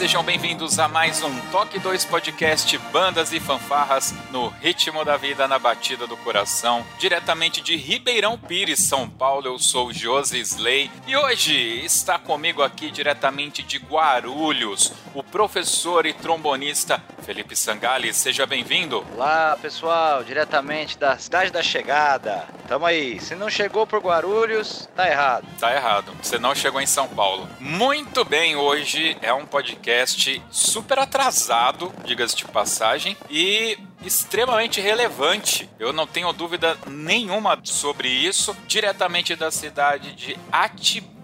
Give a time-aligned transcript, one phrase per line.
[0.00, 5.46] Sejam bem-vindos a mais um Toque 2 Podcast Bandas e Fanfarras no ritmo da vida,
[5.46, 9.46] na batida do coração, diretamente de Ribeirão Pires, São Paulo.
[9.46, 16.12] Eu sou Josi Slay e hoje está comigo aqui diretamente de Guarulhos, o professor e
[16.12, 18.12] trombonista Felipe Sangali.
[18.12, 19.04] Seja bem-vindo.
[19.14, 22.46] Olá, pessoal, diretamente da cidade da chegada.
[22.68, 23.20] Tamo aí.
[23.20, 25.46] Se não chegou por Guarulhos, tá errado.
[25.58, 26.12] Tá errado.
[26.22, 27.48] Você não chegou em São Paulo.
[27.58, 35.68] Muito bem, hoje é um podcast super atrasado, diga-se de passagem, e extremamente relevante.
[35.78, 38.56] Eu não tenho dúvida nenhuma sobre isso.
[38.66, 41.19] Diretamente da cidade de Atibaia,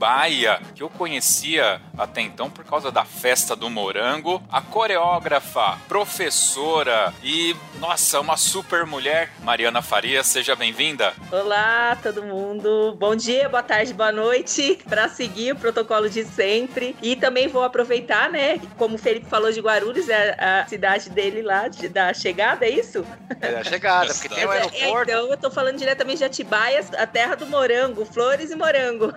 [0.75, 4.42] que eu conhecia até então por causa da festa do morango.
[4.50, 10.22] A coreógrafa, professora e, nossa, uma super mulher, Mariana Faria.
[10.22, 11.14] Seja bem-vinda.
[11.33, 12.94] Olá, todo mundo.
[12.98, 14.78] Bom dia, boa tarde, boa noite.
[14.89, 16.94] Para seguir o protocolo de sempre.
[17.02, 18.61] E também vou aproveitar, né?
[18.77, 22.70] Como o Felipe falou de Guarulhos, é a cidade dele lá, de, da chegada é
[22.70, 23.05] isso?
[23.41, 25.11] É a chegada, porque tem o é, aeroporto.
[25.11, 29.12] É, então, eu tô falando diretamente de Atibaia, a terra do morango, flores e morango.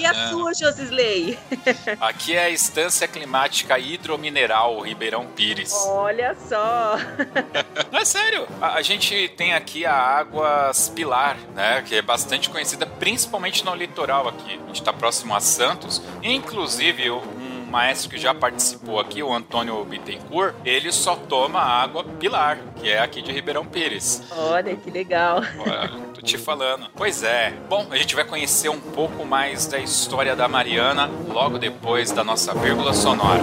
[0.00, 1.38] E a sua, Josisley?
[2.00, 5.72] Aqui é a Estância Climática Hidromineral Ribeirão Pires.
[5.86, 6.96] Olha só!
[7.90, 8.46] Não, é sério.
[8.60, 11.82] A, a gente tem aqui a Águas Pilar, né?
[11.82, 14.60] Que é bastante conhecida, principalmente no litoral aqui.
[14.62, 16.02] A gente tá próximo a Santos.
[16.22, 17.43] Inclusive, um
[17.74, 23.00] maestro que já participou aqui, o Antônio Bittencourt, ele só toma água Pilar, que é
[23.00, 24.22] aqui de Ribeirão Pires.
[24.30, 25.42] Olha, que legal.
[25.58, 26.88] Olha, tô te falando.
[26.94, 27.52] Pois é.
[27.68, 32.22] Bom, a gente vai conhecer um pouco mais da história da Mariana logo depois da
[32.22, 33.42] nossa vírgula sonora.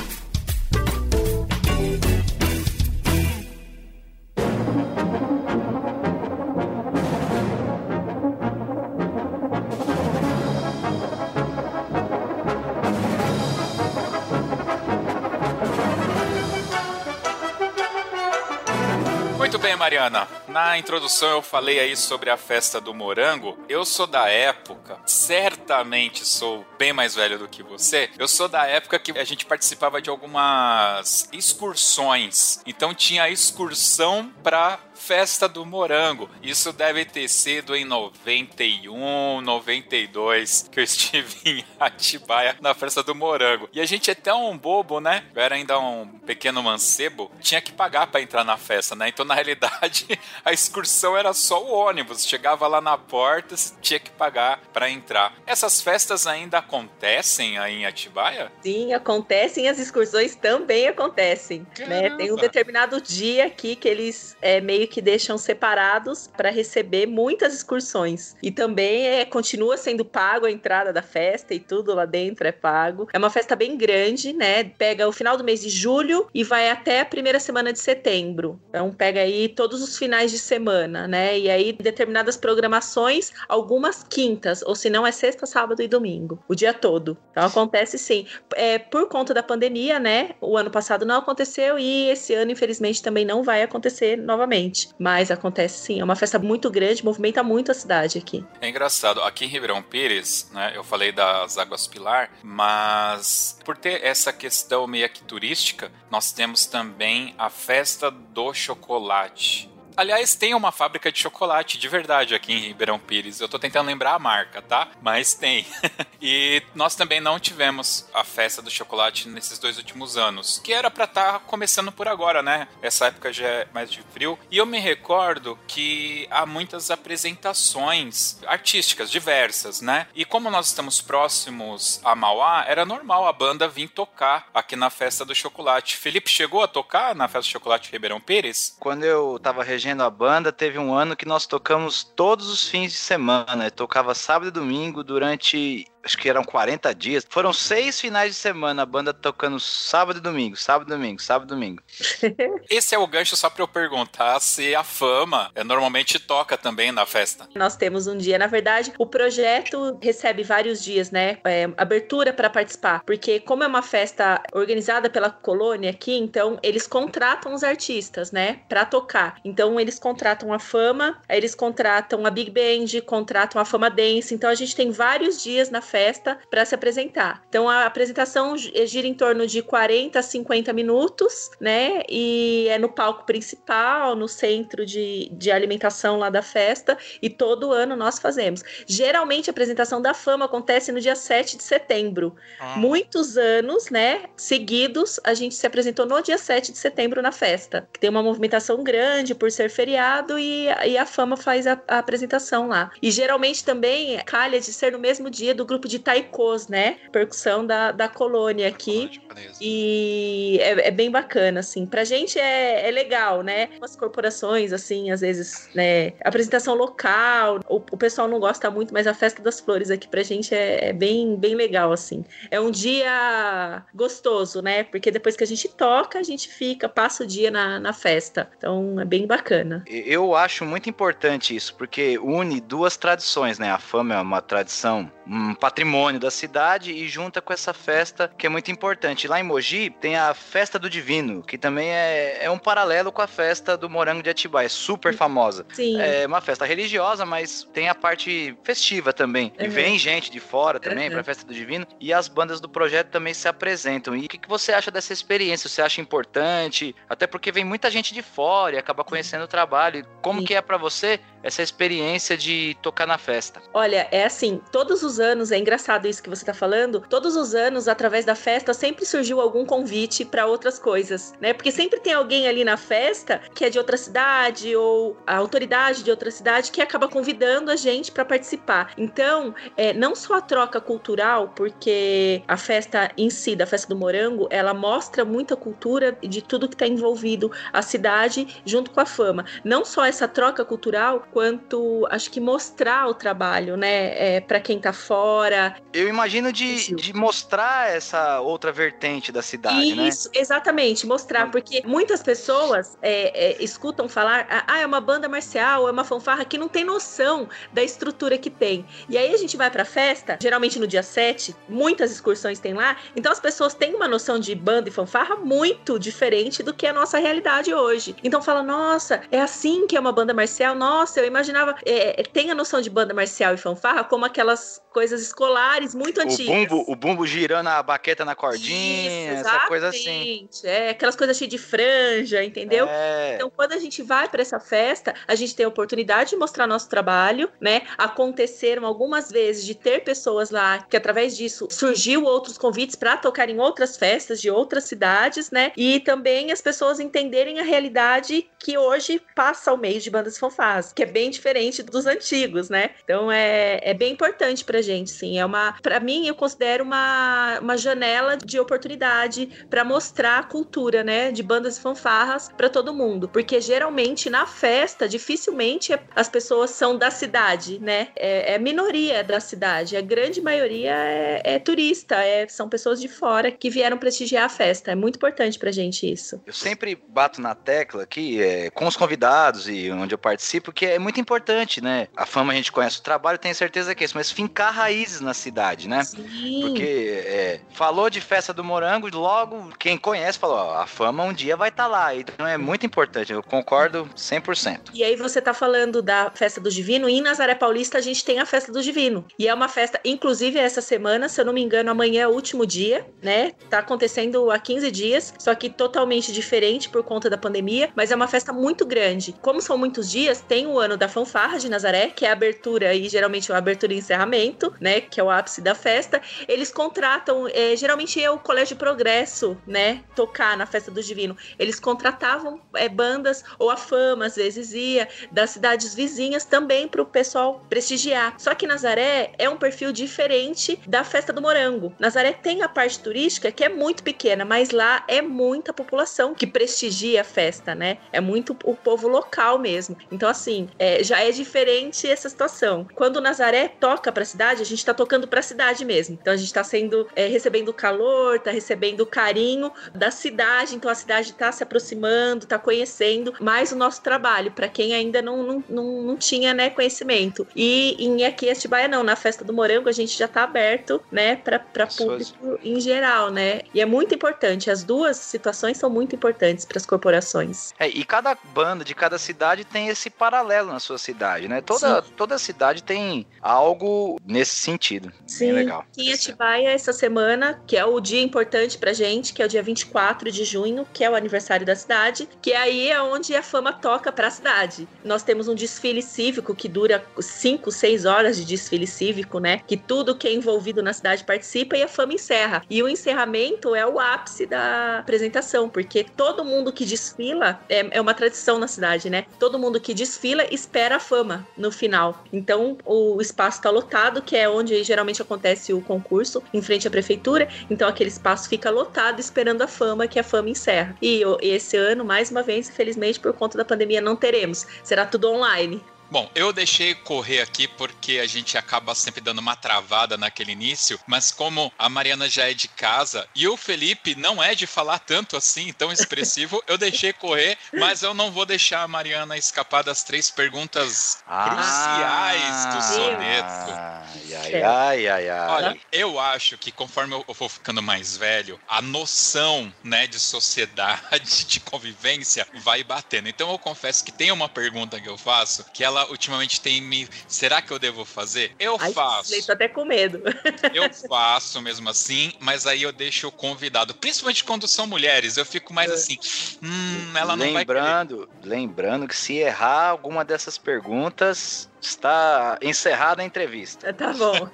[20.47, 23.57] Na introdução eu falei aí sobre a festa do morango.
[23.69, 28.09] Eu sou da época, certamente sou bem mais velho do que você.
[28.17, 32.61] Eu sou da época que a gente participava de algumas excursões.
[32.65, 34.79] Então tinha excursão para
[35.11, 36.29] Festa do Morango.
[36.41, 43.13] Isso deve ter sido em 91, 92, que eu estive em Atibaia na Festa do
[43.13, 43.67] Morango.
[43.73, 45.25] E a gente é tão bobo, né?
[45.35, 49.09] Eu era ainda um pequeno mancebo, tinha que pagar para entrar na festa, né?
[49.09, 50.07] Então, na realidade,
[50.45, 52.25] a excursão era só o ônibus.
[52.25, 55.33] Chegava lá na porta, tinha que pagar para entrar.
[55.45, 58.49] Essas festas ainda acontecem aí em Atibaia?
[58.61, 59.67] Sim, acontecem.
[59.67, 61.67] As excursões também acontecem.
[61.79, 62.11] Né?
[62.11, 67.53] Tem um determinado dia aqui que eles é, meio que deixam separados para receber muitas
[67.53, 68.35] excursões.
[68.41, 72.51] E também é, continua sendo pago a entrada da festa e tudo lá dentro é
[72.51, 73.07] pago.
[73.11, 74.63] É uma festa bem grande, né?
[74.63, 78.59] Pega o final do mês de julho e vai até a primeira semana de setembro.
[78.69, 81.39] Então pega aí todos os finais finais de semana, né?
[81.39, 86.53] E aí determinadas programações, algumas quintas, ou se não é sexta, sábado e domingo, o
[86.53, 87.17] dia todo.
[87.31, 88.25] Então acontece sim.
[88.55, 90.31] É, por conta da pandemia, né?
[90.41, 94.80] O ano passado não aconteceu e esse ano, infelizmente, também não vai acontecer novamente.
[94.97, 95.99] Mas acontece sim.
[95.99, 98.45] É uma festa muito grande, movimenta muito a cidade aqui.
[98.59, 99.21] É engraçado.
[99.21, 100.73] Aqui em Ribeirão Pires, né?
[100.75, 106.65] Eu falei das Águas Pilar, mas por ter essa questão meio que turística, nós temos
[106.65, 109.69] também a festa do chocolate.
[109.95, 113.39] Aliás, tem uma fábrica de chocolate de verdade aqui em Ribeirão Pires.
[113.39, 114.89] Eu tô tentando lembrar a marca, tá?
[115.01, 115.65] Mas tem.
[116.21, 120.89] e nós também não tivemos a festa do chocolate nesses dois últimos anos, que era
[120.89, 122.67] para estar tá começando por agora, né?
[122.81, 124.37] Essa época já é mais de frio.
[124.49, 130.07] E eu me recordo que há muitas apresentações artísticas diversas, né?
[130.15, 134.89] E como nós estamos próximos a Mauá, era normal a banda vir tocar aqui na
[134.89, 135.97] festa do chocolate.
[135.97, 138.75] Felipe chegou a tocar na festa do chocolate Ribeirão Pires?
[138.79, 142.91] Quando eu tava regendo a banda, teve um ano que nós tocamos todos os fins
[142.91, 143.65] de semana.
[143.65, 147.25] Eu tocava sábado e domingo durante acho que eram 40 dias.
[147.29, 151.49] Foram seis finais de semana a banda tocando sábado e domingo, sábado e domingo, sábado
[151.49, 151.81] e domingo.
[152.69, 156.91] Esse é o gancho só pra eu perguntar se a fama é, normalmente toca também
[156.91, 157.47] na festa.
[157.55, 161.37] Nós temos um dia, na verdade, o projeto recebe vários dias, né?
[161.45, 166.87] É, abertura para participar, porque como é uma festa organizada pela colônia aqui, então eles
[166.87, 169.35] contratam os artistas, né, para tocar.
[169.43, 174.33] Então eles contratam a fama, aí eles contratam a Big Band, contratam a Fama Dance.
[174.33, 177.43] Então a gente tem vários dias na festa para se apresentar.
[177.49, 182.03] Então a apresentação gira em torno de 40 a 50 minutos, né?
[182.09, 187.73] E é no palco principal, no centro de, de alimentação lá da festa, e todo
[187.73, 188.63] ano nós fazemos.
[188.87, 192.35] Geralmente a apresentação da fama acontece no dia 7 de setembro.
[192.59, 192.77] Ah.
[192.77, 197.87] Muitos anos, né, seguidos, a gente se apresentou no dia 7 de setembro na festa.
[197.91, 201.99] Que tem uma movimentação grande por ser feriado e, e a fama faz a, a
[201.99, 202.91] apresentação lá.
[203.01, 206.97] E geralmente também calha de ser no mesmo dia do grupo grupo de taikos, né?
[207.11, 209.21] Percussão da, da colônia aqui.
[209.59, 211.85] E é, é, bem bacana, assim.
[211.85, 213.69] Pra gente é, é legal, né?
[213.81, 216.13] As corporações, assim, às vezes, né?
[216.23, 220.21] Apresentação local, o, o pessoal não gosta muito, mas a Festa das Flores aqui pra
[220.23, 222.23] gente é, é bem, bem legal, assim.
[222.49, 224.83] É um dia gostoso, né?
[224.83, 228.49] Porque depois que a gente toca, a gente fica, passa o dia na, na festa.
[228.57, 229.83] Então é bem bacana.
[229.87, 233.71] Eu acho muito importante isso, porque une duas tradições, né?
[233.71, 238.45] A fama é uma tradição, um patrimônio da cidade e junta com essa festa que
[238.45, 239.25] é muito importante.
[239.25, 243.21] Lá em Mogi tem a Festa do Divino, que também é, é um paralelo com
[243.21, 245.65] a festa do Morango de Atibaia, é super famosa.
[245.71, 245.99] Sim.
[245.99, 249.53] É uma festa religiosa, mas tem a parte festiva também.
[249.57, 249.65] Uhum.
[249.65, 251.11] E vem gente de fora também uhum.
[251.11, 254.13] para a Festa do Divino e as bandas do projeto também se apresentam.
[254.13, 255.69] E o que, que você acha dessa experiência?
[255.69, 256.93] Você acha importante?
[257.09, 260.05] Até porque vem muita gente de fora e acaba conhecendo o trabalho.
[260.21, 260.47] Como Sim.
[260.47, 263.61] que é para você essa experiência de tocar na festa?
[263.73, 267.55] Olha, é assim, todos os anos, é engraçado isso que você tá falando, todos os
[267.55, 271.53] anos, através da festa, sempre surgiu algum convite para outras coisas, né?
[271.53, 276.03] Porque sempre tem alguém ali na festa que é de outra cidade ou a autoridade
[276.03, 278.93] de outra cidade que acaba convidando a gente para participar.
[278.97, 283.95] Então, é, não só a troca cultural, porque a festa em si, da festa do
[283.95, 289.05] morango, ela mostra muita cultura de tudo que está envolvido a cidade junto com a
[289.05, 289.45] fama.
[289.63, 294.79] Não só essa troca cultural, quanto acho que mostrar o trabalho, né, é, para quem
[294.79, 295.75] tá fora.
[295.93, 300.07] Eu imagino de, de mostrar essa outra vertente da cidade, né?
[300.07, 300.39] Isso, né?
[300.39, 305.91] exatamente, mostrar, porque muitas pessoas é, é, escutam falar, ah, é uma banda marcial, é
[305.91, 308.85] uma fanfarra que não tem noção da estrutura que tem.
[309.07, 312.97] E aí a gente vai pra festa, geralmente no dia 7, muitas excursões tem lá,
[313.15, 316.93] então as pessoas têm uma noção de banda e fanfarra muito diferente do que a
[316.93, 318.15] nossa realidade hoje.
[318.23, 321.75] Então fala, nossa, é assim que é uma banda marcial, nossa, eu imaginava.
[321.85, 326.19] É, é, tem a noção de banda marcial e fanfarra como aquelas coisas escolares muito
[326.19, 326.47] o antigas.
[326.47, 330.49] Bumbo, o bumbo girando a baqueta na cordinha, Isso, essa coisa assim.
[330.63, 332.85] É, aquelas coisas cheias de franja, entendeu?
[332.89, 333.35] É.
[333.35, 336.67] Então, quando a gente vai para essa festa, a gente tem a oportunidade de mostrar
[336.67, 337.83] nosso trabalho, né?
[337.97, 343.49] Aconteceram algumas vezes de ter pessoas lá que, através disso, surgiu outros convites para tocar
[343.49, 345.71] em outras festas de outras cidades, né?
[345.77, 350.91] E também as pessoas entenderem a realidade que hoje passa ao meio de bandas fanfarras,
[350.93, 352.91] que é bem diferente dos antigos, né?
[353.03, 355.37] Então é, é bem importante pra gente, sim.
[355.37, 361.03] É uma, para mim, eu considero uma, uma janela de oportunidade para mostrar a cultura,
[361.03, 366.71] né, de bandas e fanfarras para todo mundo, porque geralmente na festa dificilmente as pessoas
[366.71, 368.09] são da cidade, né?
[368.15, 373.07] É, é minoria da cidade, a grande maioria é, é turista, é, são pessoas de
[373.07, 374.91] fora que vieram prestigiar a festa.
[374.91, 376.41] É muito importante pra gente isso.
[376.45, 380.85] Eu sempre bato na tecla aqui, é, com os convidados e onde eu participo, que
[380.85, 382.07] é muito importante, né?
[382.15, 385.21] A fama a gente conhece o trabalho, tenho certeza que é isso, mas fincar raízes
[385.21, 386.03] na cidade, né?
[386.03, 386.61] Sim.
[386.61, 391.33] Porque é, falou de festa do morango, logo quem conhece falou, ó, a fama um
[391.33, 392.15] dia vai estar tá lá.
[392.15, 394.91] Então é muito importante, eu concordo 100%.
[394.93, 398.23] E aí você tá falando da festa do Divino, e em Nazaré Paulista a gente
[398.23, 399.25] tem a festa do Divino.
[399.37, 402.31] E é uma festa, inclusive essa semana, se eu não me engano, amanhã é o
[402.31, 403.51] último dia, né?
[403.69, 408.15] Tá acontecendo há 15 dias, só que totalmente diferente por conta da pandemia, mas é
[408.15, 409.33] uma festa muito grande.
[409.41, 412.93] Como são muitos dias, tem o ano da fanfarra de Nazaré, que é a abertura
[412.93, 415.01] e geralmente é a abertura e encerramento, né?
[415.01, 416.21] Que é o ápice da festa.
[416.47, 420.03] Eles contratam, é, geralmente é o Colégio Progresso, né?
[420.15, 421.35] Tocar na festa do Divino.
[421.57, 427.01] Eles contratavam é, bandas, ou a fama às vezes ia, das cidades vizinhas também para
[427.01, 428.35] o pessoal prestigiar.
[428.37, 431.93] Só que Nazaré é um perfil diferente da festa do Morango.
[431.99, 436.47] Nazaré tem a parte turística que é muito pequena, mas lá é muita população que
[436.47, 437.97] prestigia a festa, né?
[438.11, 439.97] É muito o povo local mesmo.
[440.11, 442.87] Então, assim, é, já é diferente essa situação.
[442.95, 446.17] Quando Nazaré toca para a cidade, a gente está tocando para a cidade mesmo.
[446.19, 450.75] Então, a gente está sendo é, recebendo calor, está recebendo carinho da cidade.
[450.75, 455.21] Então, a cidade está se aproximando, está conhecendo mais o nosso trabalho para quem ainda
[455.21, 457.47] não, não, não, não, tinha né, conhecimento.
[457.55, 461.35] E em aqui Atibaia não, na festa do Morango a gente já está aberto, né,
[461.35, 463.61] para público em geral, né?
[463.71, 464.71] E é muito importante.
[464.71, 467.71] As duas situações são muito importantes para as corporações.
[467.77, 471.61] É, e cada banda de cada cidade tem esse paralelo na sua cidade, né?
[471.61, 475.11] Toda, toda cidade tem algo nesse sentido.
[475.25, 475.47] Sim.
[475.47, 475.85] Bem legal.
[475.97, 479.63] Em Atibaia, essa semana, que é o dia importante pra gente, que é o dia
[479.63, 483.73] 24 de junho, que é o aniversário da cidade, que aí é onde a fama
[483.73, 484.87] toca para a cidade.
[485.03, 489.61] Nós temos um desfile cívico que dura 5, 6 horas de desfile cívico, né?
[489.67, 492.63] Que tudo que é envolvido na cidade participa e a fama encerra.
[492.69, 498.01] E o encerramento é o ápice da apresentação, porque todo mundo que desfila é, é
[498.01, 499.25] uma tradição na cidade, né?
[499.39, 502.23] Todo mundo que desfila espera a fama no final.
[502.31, 506.91] Então o espaço está lotado, que é onde geralmente acontece o concurso, em frente à
[506.91, 507.47] prefeitura.
[507.69, 510.95] Então aquele espaço fica lotado esperando a fama, que a fama encerra.
[511.01, 514.65] E esse ano, mais uma vez, infelizmente, por conta da pandemia, não teremos.
[514.83, 515.81] Será tudo online.
[516.11, 520.99] Bom, eu deixei correr aqui porque a gente acaba sempre dando uma travada naquele início,
[521.07, 524.99] mas como a Mariana já é de casa e o Felipe não é de falar
[524.99, 529.85] tanto assim, tão expressivo, eu deixei correr, mas eu não vou deixar a Mariana escapar
[529.85, 533.71] das três perguntas ah, cruciais do soneto.
[533.71, 535.49] Ai, ai, ai, ai, ai.
[535.49, 541.45] Olha, eu acho que conforme eu vou ficando mais velho, a noção, né, de sociedade,
[541.47, 543.29] de convivência vai batendo.
[543.29, 547.07] Então eu confesso que tem uma pergunta que eu faço que ela ultimamente tem me.
[547.27, 548.55] Será que eu devo fazer?
[548.59, 549.45] Eu Ai, faço.
[549.45, 550.21] Tô até com medo.
[550.73, 553.93] Eu faço mesmo assim, mas aí eu deixo o convidado.
[553.93, 555.93] Principalmente quando são mulheres, eu fico mais é.
[555.93, 556.17] assim.
[556.61, 558.49] Hum, ela não lembrando, vai.
[558.49, 563.91] Lembrando que se errar alguma dessas perguntas, Está encerrada a entrevista.
[563.93, 564.49] Tá bom.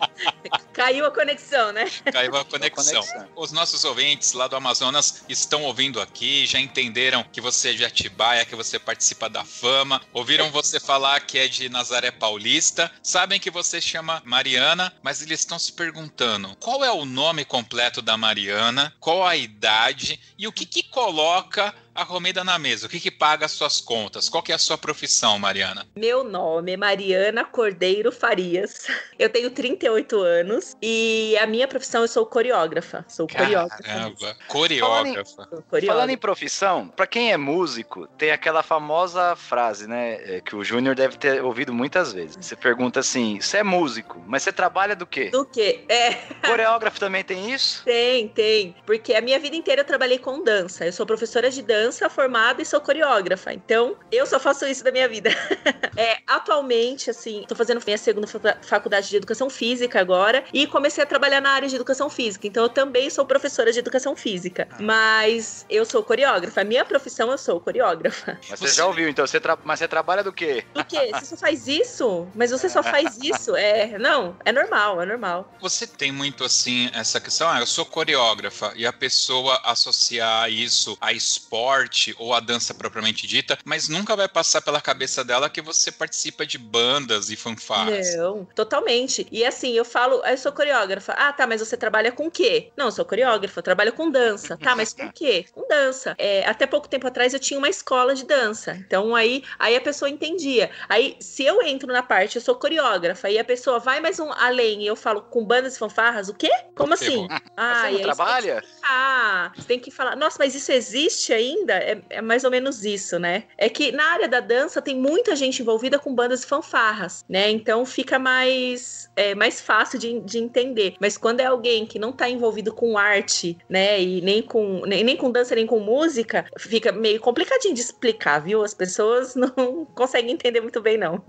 [0.72, 1.90] Caiu a conexão, né?
[2.12, 3.02] Caiu a conexão.
[3.02, 3.28] conexão.
[3.36, 7.84] Os nossos ouvintes lá do Amazonas estão ouvindo aqui, já entenderam que você é de
[7.84, 13.40] Atibaia, que você participa da fama, ouviram você falar que é de Nazaré Paulista, sabem
[13.40, 18.16] que você chama Mariana, mas eles estão se perguntando qual é o nome completo da
[18.16, 22.86] Mariana, qual a idade e o que, que coloca a comida na mesa?
[22.86, 24.28] O que, que paga as suas contas?
[24.28, 25.86] Qual que é a sua profissão, Mariana?
[25.96, 28.86] Meu nome é Mariana Cordeiro Farias.
[29.18, 33.04] Eu tenho 38 anos e a minha profissão eu sou coreógrafa.
[33.08, 33.82] Sou coreógrafa.
[33.82, 35.48] Caramba, coreógrafa.
[35.70, 40.40] Falando em, Falando em profissão, para quem é músico, tem aquela famosa frase, né, é,
[40.40, 42.36] que o Júnior deve ter ouvido muitas vezes.
[42.40, 45.84] Você pergunta assim: "Você é músico, mas você trabalha do quê?" Do quê?
[45.88, 46.14] É.
[46.46, 47.84] Coreógrafo também tem isso?
[47.84, 50.86] Tem, tem, porque a minha vida inteira eu trabalhei com dança.
[50.86, 53.52] Eu sou professora de dança dança formada e sou coreógrafa.
[53.52, 55.30] Então, eu só faço isso da minha vida.
[55.96, 58.28] é, atualmente, assim, tô fazendo minha segunda
[58.62, 62.46] faculdade de educação física agora e comecei a trabalhar na área de educação física.
[62.46, 64.68] Então, eu também sou professora de educação física.
[64.70, 64.76] Ah.
[64.78, 66.60] Mas eu sou coreógrafa.
[66.60, 68.38] A minha profissão, eu sou coreógrafa.
[68.48, 68.76] Mas você, você...
[68.76, 69.26] já ouviu, então?
[69.26, 69.58] Você tra...
[69.64, 70.64] Mas você trabalha do quê?
[70.72, 71.10] Do quê?
[71.12, 72.28] Você só faz isso?
[72.36, 73.56] Mas você só faz isso?
[73.56, 75.52] É, não, é normal, é normal.
[75.60, 80.96] Você tem muito, assim, essa questão, ah, eu sou coreógrafa, e a pessoa associar isso
[81.00, 85.48] a esporte esporte ou a dança propriamente dita, mas nunca vai passar pela cabeça dela
[85.48, 88.16] que você participa de bandas e fanfarras.
[88.16, 89.26] Não, totalmente.
[89.30, 91.12] E assim, eu falo, eu sou coreógrafa.
[91.12, 92.70] Ah, tá, mas você trabalha com o quê?
[92.76, 94.56] Não, eu sou coreógrafa, eu trabalho com dança.
[94.56, 95.44] Tá, mas com o quê?
[95.52, 96.14] Com dança.
[96.18, 98.72] É, até pouco tempo atrás eu tinha uma escola de dança.
[98.72, 100.70] Então aí, aí a pessoa entendia.
[100.88, 104.32] Aí, se eu entro na parte, eu sou coreógrafa, e a pessoa vai mais um
[104.32, 106.50] além e eu falo com bandas e fanfarras, o quê?
[106.74, 107.28] Como assim?
[107.56, 108.64] Ah, você não trabalha?
[108.82, 111.59] Ah, você tem que falar, nossa, mas isso existe ainda?
[111.68, 113.44] É, é, mais ou menos isso, né?
[113.56, 117.50] É que na área da dança tem muita gente envolvida com bandas e fanfarras, né?
[117.50, 120.94] Então fica mais, é, mais fácil de, de entender.
[121.00, 124.00] Mas quando é alguém que não tá envolvido com arte, né?
[124.00, 128.40] E nem com, nem, nem com dança, nem com música, fica meio complicadinho de explicar,
[128.40, 128.62] viu?
[128.62, 131.22] As pessoas não conseguem entender muito bem, não.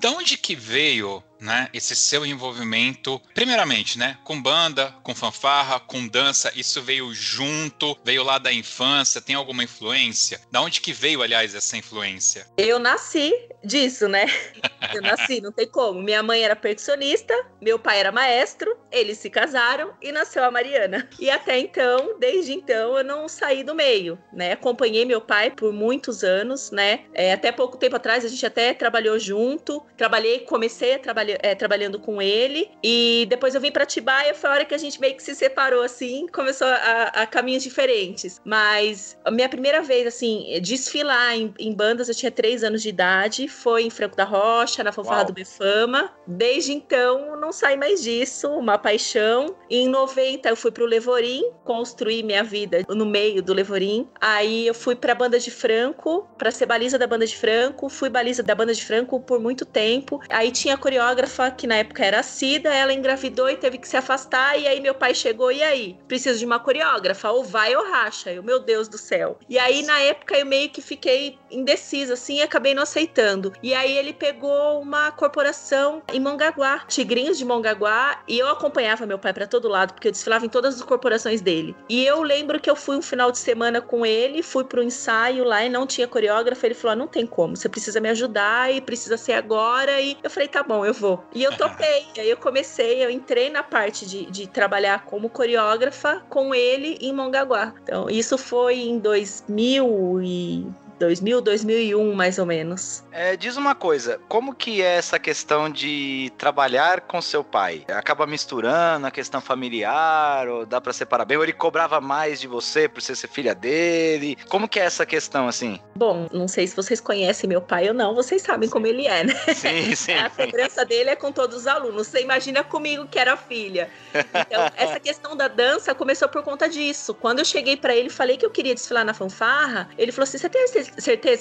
[0.00, 6.06] Da onde que veio né, esse seu envolvimento, primeiramente, né, com banda, com fanfarra, com
[6.06, 10.40] dança, isso veio junto, veio lá da infância, tem alguma influência?
[10.50, 12.46] Da onde que veio, aliás, essa influência?
[12.56, 13.32] Eu nasci
[13.66, 14.26] disso, né?
[14.94, 16.00] Eu nasci, não tem como.
[16.00, 21.08] Minha mãe era percussionista, meu pai era maestro, eles se casaram e nasceu a Mariana.
[21.18, 24.52] E até então, desde então, eu não saí do meio, né?
[24.52, 27.00] Acompanhei meu pai por muitos anos, né?
[27.12, 29.84] É, até pouco tempo atrás a gente até trabalhou junto.
[29.96, 32.70] Trabalhei, comecei a trabalhar é, trabalhando com ele.
[32.82, 35.34] E depois eu vim para Tibaia, foi a hora que a gente meio que se
[35.34, 38.40] separou, assim, começou a, a caminhos diferentes.
[38.44, 42.88] Mas a minha primeira vez, assim, desfilar em, em, bandas, eu tinha três anos de
[42.88, 46.10] idade, foi em Franco da Rocha, na Fanfarra do Befama.
[46.26, 49.56] Desde então, não saí mais disso, uma paixão.
[49.70, 54.08] Em 90, eu fui pro Levorim, construir minha vida no meio do Levorim.
[54.20, 58.08] Aí eu fui pra banda de Franco, pra ser baliza da banda de Franco, fui
[58.08, 60.20] baliza da banda de Franco por muito tempo.
[60.28, 63.88] Aí tinha coreógrafa coreógrafa, que na época era a Cida, ela engravidou e teve que
[63.88, 64.58] se afastar.
[64.58, 65.98] E aí meu pai chegou, e aí?
[66.08, 68.32] Preciso de uma coreógrafa, ou vai ou racha.
[68.32, 69.38] Eu, meu Deus do céu.
[69.48, 73.45] E aí, na época, eu meio que fiquei indecisa, assim, e acabei não aceitando.
[73.62, 79.18] E aí ele pegou uma corporação em Mongaguá, Tigrinhos de Mongaguá, e eu acompanhava meu
[79.18, 81.74] pai para todo lado, porque eu desfilava em todas as corporações dele.
[81.88, 85.44] E eu lembro que eu fui um final de semana com ele, fui pro ensaio
[85.44, 86.66] lá e não tinha coreógrafa.
[86.66, 90.00] Ele falou: ah, não tem como, você precisa me ajudar e precisa ser agora.
[90.00, 91.24] E eu falei: tá bom, eu vou vou.
[91.32, 92.06] E eu topei.
[92.18, 97.12] aí eu comecei, eu entrei na parte de, de trabalhar como coreógrafa com ele em
[97.12, 97.72] Mongaguá.
[97.82, 100.66] Então, isso foi em 2000 e
[100.98, 103.04] 2000, 2001, mais ou menos.
[103.12, 107.84] É, diz uma coisa, como que é essa questão de trabalhar com seu pai?
[107.88, 111.36] Acaba misturando a questão familiar, ou dá para separar bem?
[111.36, 114.36] Ou ele cobrava mais de você por você ser filha dele?
[114.48, 115.80] Como que é essa questão, assim?
[115.94, 118.72] Bom, não sei se vocês conhecem meu pai ou não, vocês sabem sim.
[118.72, 119.34] como ele é, né?
[119.54, 120.14] Sim, sim.
[120.14, 122.06] A cobrança dele é com todos os alunos.
[122.06, 123.90] Você imagina comigo que era filha.
[124.14, 127.14] Então, essa questão da dança começou por conta disso.
[127.14, 130.24] Quando eu cheguei para ele e falei que eu queria desfilar na fanfarra, ele falou
[130.24, 130.85] assim: você tem certeza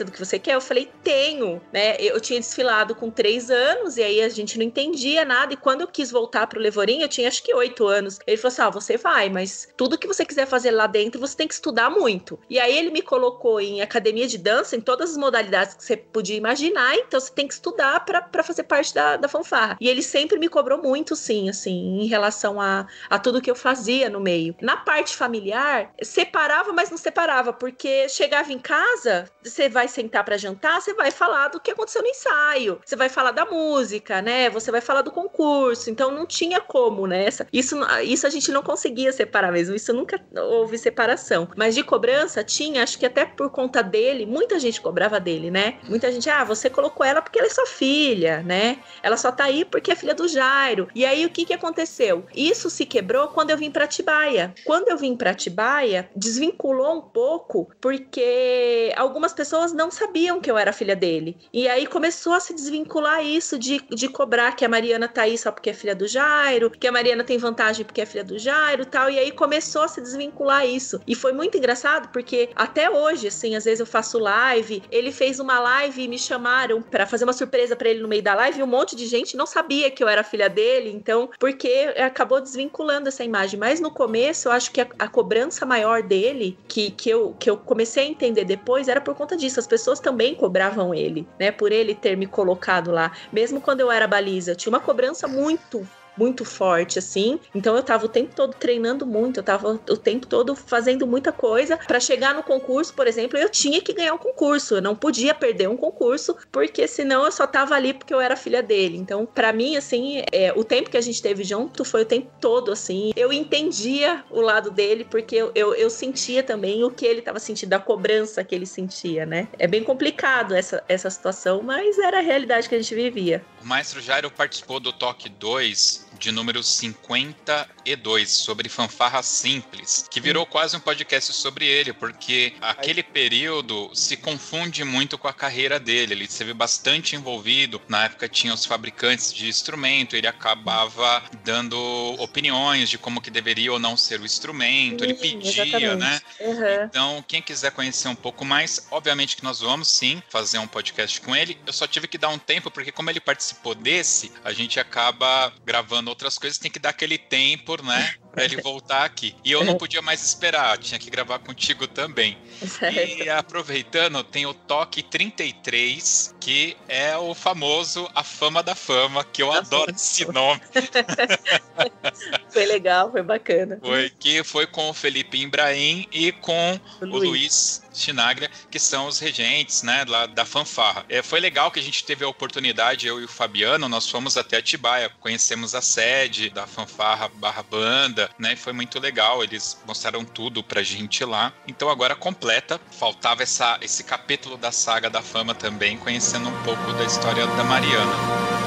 [0.04, 0.56] do que você quer?
[0.56, 1.96] Eu falei, tenho, né?
[2.00, 5.54] Eu tinha desfilado com três anos e aí a gente não entendia nada.
[5.54, 8.20] E quando eu quis voltar pro Levorim, eu tinha acho que oito anos.
[8.26, 11.36] Ele falou assim: ah, você vai, mas tudo que você quiser fazer lá dentro, você
[11.36, 12.40] tem que estudar muito.
[12.50, 15.98] E aí ele me colocou em academia de dança, em todas as modalidades que você
[15.98, 19.78] podia imaginar, então você tem que estudar para fazer parte da, da fanfarra.
[19.80, 23.56] E ele sempre me cobrou muito, sim, assim, em relação a, a tudo que eu
[23.56, 24.56] fazia no meio.
[24.62, 30.38] Na parte familiar, separava, mas não separava, porque chegava em casa, você vai sentar para
[30.38, 34.50] jantar, você vai falar do que aconteceu no ensaio, você vai falar da música, né?
[34.50, 35.90] Você vai falar do concurso.
[35.90, 37.28] Então não tinha como, né?
[37.54, 39.76] Isso, isso a gente não conseguia separar mesmo.
[39.76, 41.48] Isso nunca houve separação.
[41.56, 45.80] Mas de cobrança tinha, acho que até por conta dele, muita gente cobrava dele, né?
[45.88, 48.80] Muita gente, ah, você colocou ela porque ela é sua filha, né?
[49.04, 50.88] Ela só tá aí porque é filha do Jairo.
[50.96, 52.26] E aí o que que aconteceu?
[52.34, 54.54] Isso se quebrou quando eu vim para Tibaia.
[54.66, 60.58] Quando eu vim para Tibaia, desvinculou um pouco porque algumas pessoas não sabiam que eu
[60.58, 61.38] era filha dele.
[61.54, 65.38] E aí começou a se desvincular isso de, de cobrar que a Mariana tá aí
[65.38, 68.40] só porque é filha do Jairo, que a Mariana tem vantagem porque é filha do
[68.40, 69.10] Jairo tal.
[69.10, 71.00] E aí começou a se desvincular isso.
[71.06, 74.82] E foi muito engraçado porque até hoje, assim, às vezes eu faço live.
[74.92, 78.24] Ele fez uma live e me chamaram para fazer uma surpresa para ele no meio
[78.24, 78.60] da live.
[78.60, 80.90] E um monte de gente não sabia que eu era filha dele.
[80.90, 83.60] Então, porque acabou desvinculando essa imagem.
[83.60, 87.50] Mas no começo, eu acho que a, a cobrança maior dele, que, que, eu, que
[87.50, 89.62] eu comecei a entender depois, era por conta disso.
[89.62, 91.50] As pessoas também cobravam ele, né?
[91.52, 93.14] Por ele ter me colocado lá.
[93.32, 97.40] Mesmo quando eu era baliza, tinha uma cobrança muito muito forte, assim.
[97.54, 101.32] Então eu tava o tempo todo treinando muito, eu tava o tempo todo fazendo muita
[101.32, 101.78] coisa.
[101.78, 104.76] para chegar no concurso, por exemplo, eu tinha que ganhar um concurso.
[104.76, 108.36] Eu não podia perder um concurso, porque senão eu só tava ali porque eu era
[108.36, 108.98] filha dele.
[108.98, 112.30] Então, para mim, assim, é, o tempo que a gente teve junto foi o tempo
[112.40, 113.12] todo, assim.
[113.16, 117.40] Eu entendia o lado dele, porque eu, eu, eu sentia também o que ele tava
[117.40, 119.48] sentindo, a cobrança que ele sentia, né?
[119.58, 123.44] É bem complicado essa, essa situação, mas era a realidade que a gente vivia.
[123.62, 130.46] O maestro Jairo participou do Toque 2 de número 52 sobre fanfarra simples, que virou
[130.46, 136.14] quase um podcast sobre ele, porque aquele período se confunde muito com a carreira dele.
[136.14, 137.82] Ele esteve bastante envolvido.
[137.88, 141.78] Na época tinha os fabricantes de instrumento, ele acabava dando
[142.20, 145.96] opiniões de como que deveria ou não ser o instrumento, ele pedia, exatamente.
[145.96, 146.22] né?
[146.40, 146.84] Uhum.
[146.86, 151.20] Então, quem quiser conhecer um pouco mais, obviamente que nós vamos sim fazer um podcast
[151.22, 151.58] com ele.
[151.66, 155.54] Eu só tive que dar um tempo, porque como ele participou desse, a gente acaba
[155.66, 158.16] gravando outras coisas, tem que dar aquele tempo, né?
[158.32, 159.36] Pra ele voltar aqui.
[159.44, 162.38] E eu não podia mais esperar, tinha que gravar contigo também.
[162.66, 163.24] Certo.
[163.24, 169.42] E aproveitando, tem o Toque 33, que é o famoso A Fama da Fama, que
[169.42, 170.62] eu adoro esse nome.
[172.50, 173.80] foi legal, foi bacana.
[173.82, 177.30] Foi, que foi com o Felipe Imbraim e com o, o Luiz.
[177.30, 181.06] Luiz Chinaglia, que são os regentes, né, lá da fanfarra.
[181.10, 184.38] É, foi legal que a gente teve a oportunidade, eu e o Fabiano, nós fomos
[184.38, 190.24] até Atibaia, conhecemos a sede da fanfarra barra banda, né, foi muito legal, eles mostraram
[190.24, 191.54] tudo pra gente lá.
[191.68, 196.94] Então agora completa, faltava essa, esse capítulo da saga da fama também, conhecendo um pouco
[196.94, 198.65] da história da Mariana.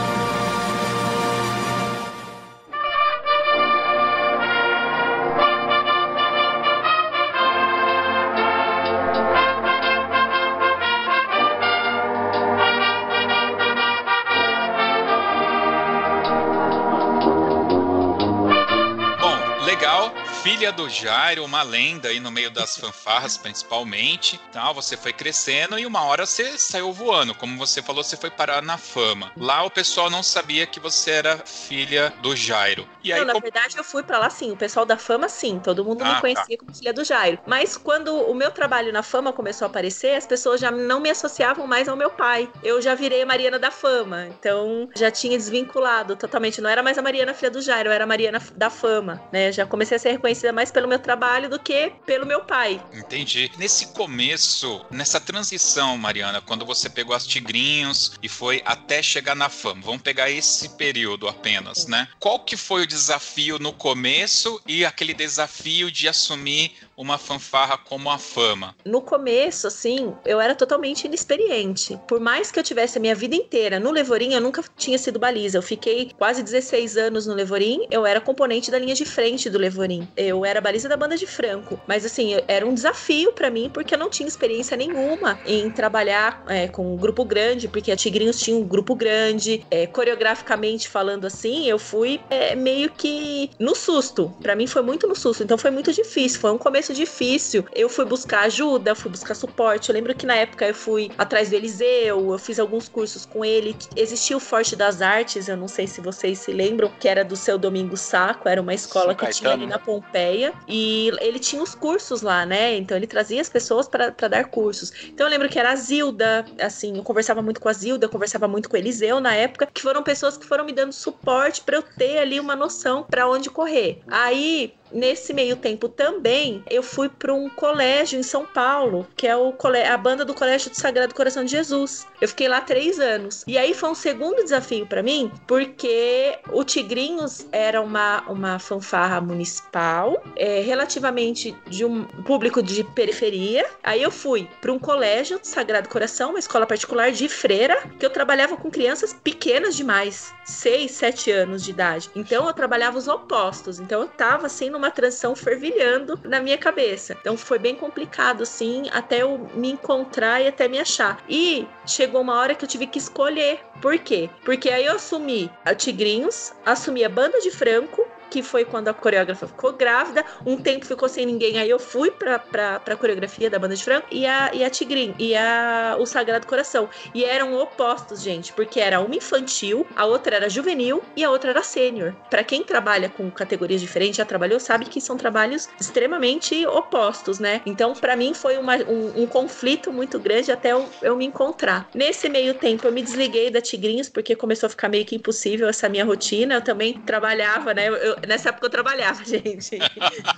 [20.70, 24.40] Do Jairo, uma lenda aí no meio das fanfarras, principalmente.
[24.52, 27.34] Tal, você foi crescendo e uma hora você saiu voando.
[27.34, 29.32] Como você falou, você foi parar na fama.
[29.36, 32.88] Lá o pessoal não sabia que você era filha do Jairo.
[33.02, 33.42] E aí, não, na como...
[33.42, 34.52] verdade, eu fui para lá sim.
[34.52, 35.58] O pessoal da fama, sim.
[35.58, 36.64] Todo mundo ah, me conhecia tá.
[36.64, 37.38] como filha do Jairo.
[37.46, 41.10] Mas quando o meu trabalho na fama começou a aparecer, as pessoas já não me
[41.10, 42.50] associavam mais ao meu pai.
[42.62, 44.26] Eu já virei a Mariana da fama.
[44.26, 46.60] Então já tinha desvinculado totalmente.
[46.60, 49.22] Não era mais a Mariana filha do Jairo, eu era a Mariana da fama.
[49.32, 49.52] Né?
[49.52, 52.82] Já comecei a ser reconhecida mais pelo meu trabalho do que pelo meu pai.
[52.92, 53.48] Entendi.
[53.56, 59.48] Nesse começo, nessa transição, Mariana, quando você pegou as Tigrinhos e foi até chegar na
[59.48, 62.08] fama, vamos pegar esse período apenas, né?
[62.18, 68.10] Qual que foi o desafio no começo e aquele desafio de assumir uma fanfarra como
[68.10, 68.74] a fama?
[68.84, 71.98] No começo, assim, eu era totalmente inexperiente.
[72.08, 75.16] Por mais que eu tivesse a minha vida inteira no Levorim, eu nunca tinha sido
[75.16, 75.56] baliza.
[75.56, 79.58] Eu fiquei quase 16 anos no Levorim, eu era componente da linha de frente do
[79.58, 80.08] Levorim.
[80.16, 81.80] Eu era baliza da banda de Franco.
[81.86, 86.42] Mas, assim, era um desafio para mim, porque eu não tinha experiência nenhuma em trabalhar
[86.48, 89.64] é, com um grupo grande, porque a Tigrinhos tinha um grupo grande.
[89.70, 94.34] É, coreograficamente falando assim, eu fui é, meio que no susto.
[94.42, 95.44] Para mim foi muito no susto.
[95.44, 96.40] Então foi muito difícil.
[96.40, 97.64] Foi um começo difícil.
[97.74, 99.88] Eu fui buscar ajuda, fui buscar suporte.
[99.88, 103.44] Eu lembro que na época eu fui atrás do Eliseu, eu fiz alguns cursos com
[103.44, 103.76] ele.
[103.96, 107.36] Existia o Forte das Artes, eu não sei se vocês se lembram, que era do
[107.36, 110.52] seu Domingo Saco, era uma escola que tinha ali na Pompeia.
[110.66, 112.76] E ele tinha os cursos lá, né?
[112.76, 114.92] Então ele trazia as pessoas para dar cursos.
[115.06, 118.10] Então eu lembro que era a Zilda, assim, eu conversava muito com a Zilda, eu
[118.10, 121.62] conversava muito com o Eliseu na época, que foram pessoas que foram me dando suporte
[121.62, 124.00] para eu ter ali uma noção para onde correr.
[124.08, 129.36] Aí Nesse meio tempo também, eu fui para um colégio em São Paulo, que é
[129.36, 129.54] o
[129.88, 132.06] a banda do Colégio do Sagrado Coração de Jesus.
[132.20, 133.44] Eu fiquei lá três anos.
[133.46, 139.20] E aí foi um segundo desafio para mim, porque o Tigrinhos era uma, uma fanfarra
[139.20, 143.66] municipal, é, relativamente de um público de periferia.
[143.82, 148.06] Aí eu fui para um colégio do Sagrado Coração, uma escola particular de freira, que
[148.06, 152.10] eu trabalhava com crianças pequenas demais, seis, sete anos de idade.
[152.14, 153.78] Então eu trabalhava os opostos.
[153.78, 157.16] Então eu tava assim numa transição fervilhando na minha cabeça.
[157.20, 161.22] Então foi bem complicado, assim, até eu me encontrar e até me achar.
[161.28, 163.60] E chegou uma hora que eu tive que escolher.
[163.82, 164.30] Por quê?
[164.44, 168.94] Porque aí eu assumi a Tigrinhos, assumi a Banda de Franco que foi quando a
[168.94, 170.24] coreógrafa ficou grávida.
[170.44, 173.84] Um tempo ficou sem ninguém, aí eu fui pra, pra, pra coreografia da banda de
[173.84, 176.88] frango e a, e a Tigrin e a, o Sagrado Coração.
[177.14, 181.50] E eram opostos, gente, porque era uma infantil, a outra era juvenil e a outra
[181.50, 182.14] era sênior.
[182.30, 187.60] Para quem trabalha com categorias diferentes, já trabalhou, sabe que são trabalhos extremamente opostos, né?
[187.64, 191.88] Então, para mim, foi uma, um, um, conflito muito grande até eu, eu me encontrar.
[191.94, 195.68] Nesse meio tempo, eu me desliguei da Tigrinhos, porque começou a ficar meio que impossível
[195.68, 196.54] essa minha rotina.
[196.54, 197.88] Eu também trabalhava, né?
[197.88, 199.78] Eu, nessa época eu trabalhava, gente.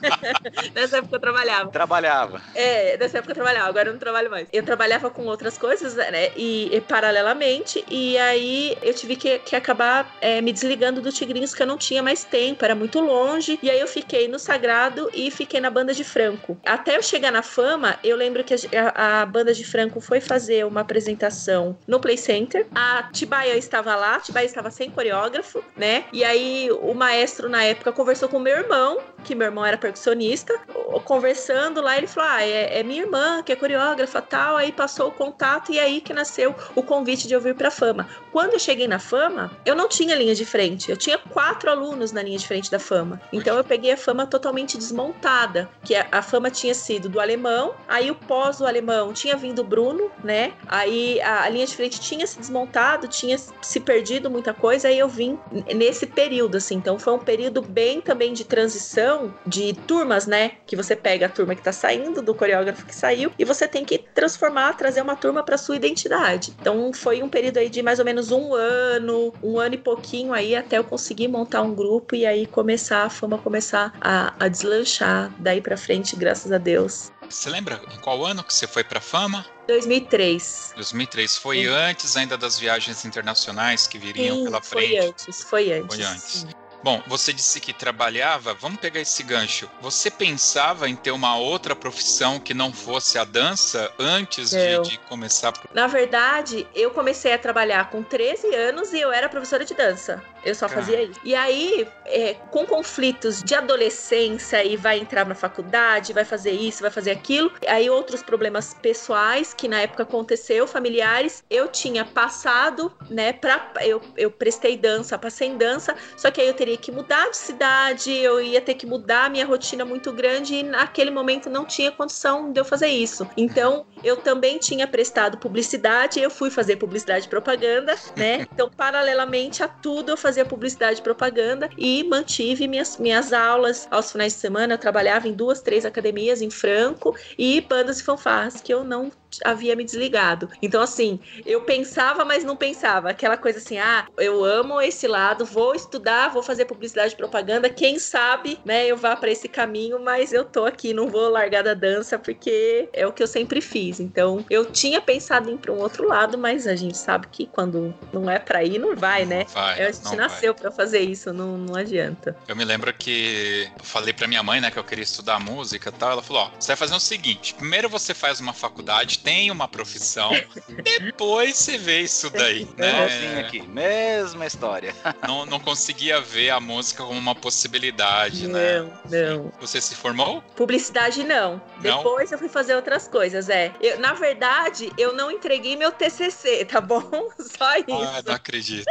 [0.74, 1.70] nessa época eu trabalhava.
[1.70, 2.42] Trabalhava.
[2.54, 4.48] É, nessa época eu trabalhava, agora eu não trabalho mais.
[4.52, 6.30] Eu trabalhava com outras coisas, né?
[6.36, 11.54] E, e paralelamente, e aí eu tive que, que acabar é, me desligando do Tigrinhos,
[11.54, 13.58] que eu não tinha mais tempo, era muito longe.
[13.62, 16.58] E aí eu fiquei no Sagrado e fiquei na banda de Franco.
[16.64, 20.66] Até eu chegar na fama, eu lembro que a, a banda de Franco foi fazer
[20.66, 22.66] uma apresentação no Play Center.
[22.74, 26.04] A Tibaia estava lá, a Tibaia estava sem coreógrafo, né?
[26.12, 30.58] E aí o maestro na época conversou com meu irmão, que meu irmão era percussionista,
[31.04, 34.56] conversando lá, ele falou: Ah, é, é minha irmã que é coreógrafa tal.
[34.56, 38.08] Aí passou o contato e aí que nasceu o convite de eu vir pra fama.
[38.32, 42.12] Quando eu cheguei na fama, eu não tinha linha de frente, eu tinha quatro alunos
[42.12, 43.20] na linha de frente da fama.
[43.32, 47.74] Então eu peguei a fama totalmente desmontada, que a, a fama tinha sido do alemão,
[47.88, 50.52] aí o pós do alemão tinha vindo o Bruno, né?
[50.66, 54.98] Aí a, a linha de frente tinha se desmontado, tinha se perdido muita coisa, aí
[54.98, 55.38] eu vim
[55.74, 56.76] nesse período, assim.
[56.76, 60.52] Então foi um período bem também de transição de turmas, né?
[60.66, 63.84] Que você pega a turma que tá saindo, do coreógrafo que saiu, e você tem
[63.84, 66.54] que transformar, trazer uma turma para sua identidade.
[66.60, 70.32] Então foi um período aí de mais ou menos um ano, um ano e pouquinho
[70.32, 74.48] aí, até eu conseguir montar um grupo e aí começar, a fama começar a, a
[74.48, 77.10] deslanchar daí para frente, graças a Deus.
[77.28, 79.46] Você lembra em qual ano que você foi para fama?
[79.68, 80.72] 2003.
[80.74, 81.36] 2003.
[81.36, 81.66] Foi Sim.
[81.66, 84.88] antes ainda das viagens internacionais que viriam Sim, pela frente?
[84.88, 85.96] Foi antes, foi antes.
[85.96, 86.46] Foi antes.
[86.82, 89.68] Bom, você disse que trabalhava, vamos pegar esse gancho.
[89.82, 94.98] Você pensava em ter uma outra profissão que não fosse a dança antes de, de,
[95.00, 95.52] começar?
[95.74, 100.22] Na verdade, eu comecei a trabalhar com 13 anos e eu era professora de dança.
[100.44, 101.20] Eu só fazia isso.
[101.24, 106.82] E aí, é, com conflitos de adolescência e vai entrar na faculdade, vai fazer isso,
[106.82, 112.92] vai fazer aquilo, aí outros problemas pessoais que na época aconteceu, familiares, eu tinha passado,
[113.08, 116.90] né, pra, eu, eu prestei dança, passei em dança, só que aí eu teria que
[116.90, 121.10] mudar de cidade, eu ia ter que mudar a minha rotina muito grande e naquele
[121.10, 123.28] momento não tinha condição de eu fazer isso.
[123.36, 128.46] Então, eu também tinha prestado publicidade, eu fui fazer publicidade e propaganda, né?
[128.52, 134.12] Então, paralelamente a tudo, eu fazia publicidade e propaganda e mantive minhas, minhas aulas aos
[134.12, 134.74] finais de semana.
[134.74, 139.10] Eu trabalhava em duas, três academias em Franco e bandas e fanfarras que eu não
[139.44, 140.48] havia me desligado.
[140.62, 143.10] Então, assim, eu pensava, mas não pensava.
[143.10, 147.68] Aquela coisa assim, ah, eu amo esse lado, vou estudar, vou fazer publicidade e propaganda,
[147.68, 151.62] quem sabe, né, eu vá para esse caminho, mas eu tô aqui, não vou largar
[151.62, 154.00] da dança, porque é o que eu sempre fiz.
[154.00, 157.46] Então, eu tinha pensado em ir para um outro lado, mas a gente sabe que
[157.46, 159.46] quando não é para ir, não vai, né?
[159.52, 162.36] Vai, a gente nasceu para fazer isso, não, não adianta.
[162.48, 165.90] Eu me lembro que eu falei para minha mãe, né, que eu queria estudar música
[165.90, 169.19] e tal, ela falou, ó, você vai fazer o seguinte, primeiro você faz uma faculdade,
[169.22, 170.30] tem uma profissão,
[170.82, 173.40] depois você vê isso daí, né?
[173.40, 174.94] aqui, mesma história.
[175.26, 178.80] Não, não conseguia ver a música como uma possibilidade, não, né?
[178.80, 179.52] Não, não.
[179.60, 180.42] Você se formou?
[180.56, 181.52] Publicidade não.
[181.54, 181.62] não?
[181.80, 183.72] Depois eu fui fazer outras coisas, é.
[183.80, 187.00] Eu, na verdade, eu não entreguei meu TCC, tá bom?
[187.38, 187.86] Só isso.
[187.90, 188.84] Ah, não acredito.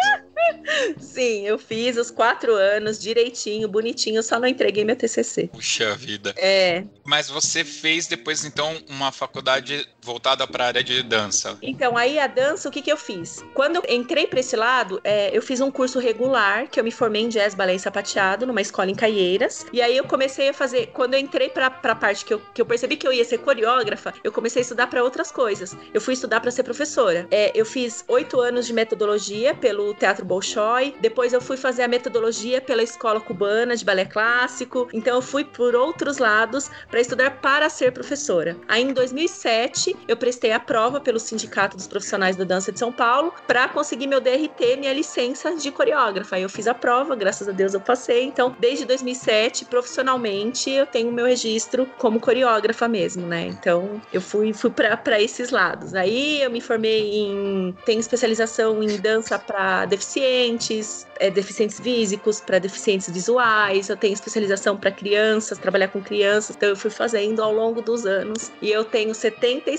[0.99, 5.47] Sim, eu fiz os quatro anos direitinho, bonitinho, só não entreguei meu TCC.
[5.47, 6.33] Puxa vida.
[6.37, 6.83] É.
[7.05, 11.57] Mas você fez depois, então, uma faculdade voltada para a área de dança.
[11.61, 13.43] Então, aí a dança, o que, que eu fiz?
[13.53, 16.91] Quando eu entrei para esse lado, é, eu fiz um curso regular, que eu me
[16.91, 19.65] formei em jazz, balé e sapateado, numa escola em Caieiras.
[19.73, 22.61] E aí eu comecei a fazer, quando eu entrei para a parte que eu, que
[22.61, 25.75] eu percebi que eu ia ser coreógrafa, eu comecei a estudar para outras coisas.
[25.93, 27.27] Eu fui estudar para ser professora.
[27.31, 31.87] É, eu fiz oito anos de metodologia pelo Teatro Bolshoi, depois eu fui fazer a
[31.87, 34.87] metodologia pela Escola Cubana de Balé Clássico.
[34.93, 38.57] Então eu fui por outros lados para estudar para ser professora.
[38.67, 42.91] Aí em 2007 eu prestei a prova pelo Sindicato dos Profissionais da Dança de São
[42.91, 46.39] Paulo para conseguir meu DRT, minha licença de coreógrafa.
[46.39, 48.23] Eu fiz a prova, graças a Deus eu passei.
[48.23, 53.47] Então, desde 2007, profissionalmente, eu tenho meu registro como coreógrafa mesmo, né?
[53.47, 55.93] Então, eu fui, fui para esses lados.
[55.93, 57.75] Aí eu me formei em.
[57.85, 64.77] tenho especialização em dança para deficientes é, deficientes físicos, para deficientes visuais, eu tenho especialização
[64.77, 68.83] para crianças, trabalhar com crianças, então eu fui fazendo ao longo dos anos e eu
[68.85, 69.13] tenho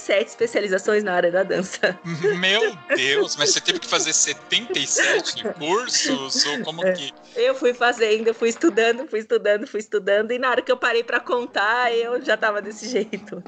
[0.00, 1.98] 77 especializações na área da dança.
[2.38, 6.92] Meu Deus, mas você teve que fazer 77 cursos ou como é.
[6.92, 7.12] que?
[7.36, 11.04] Eu fui fazendo, fui estudando, fui estudando, fui estudando e na hora que eu parei
[11.04, 13.42] para contar, eu já tava desse jeito.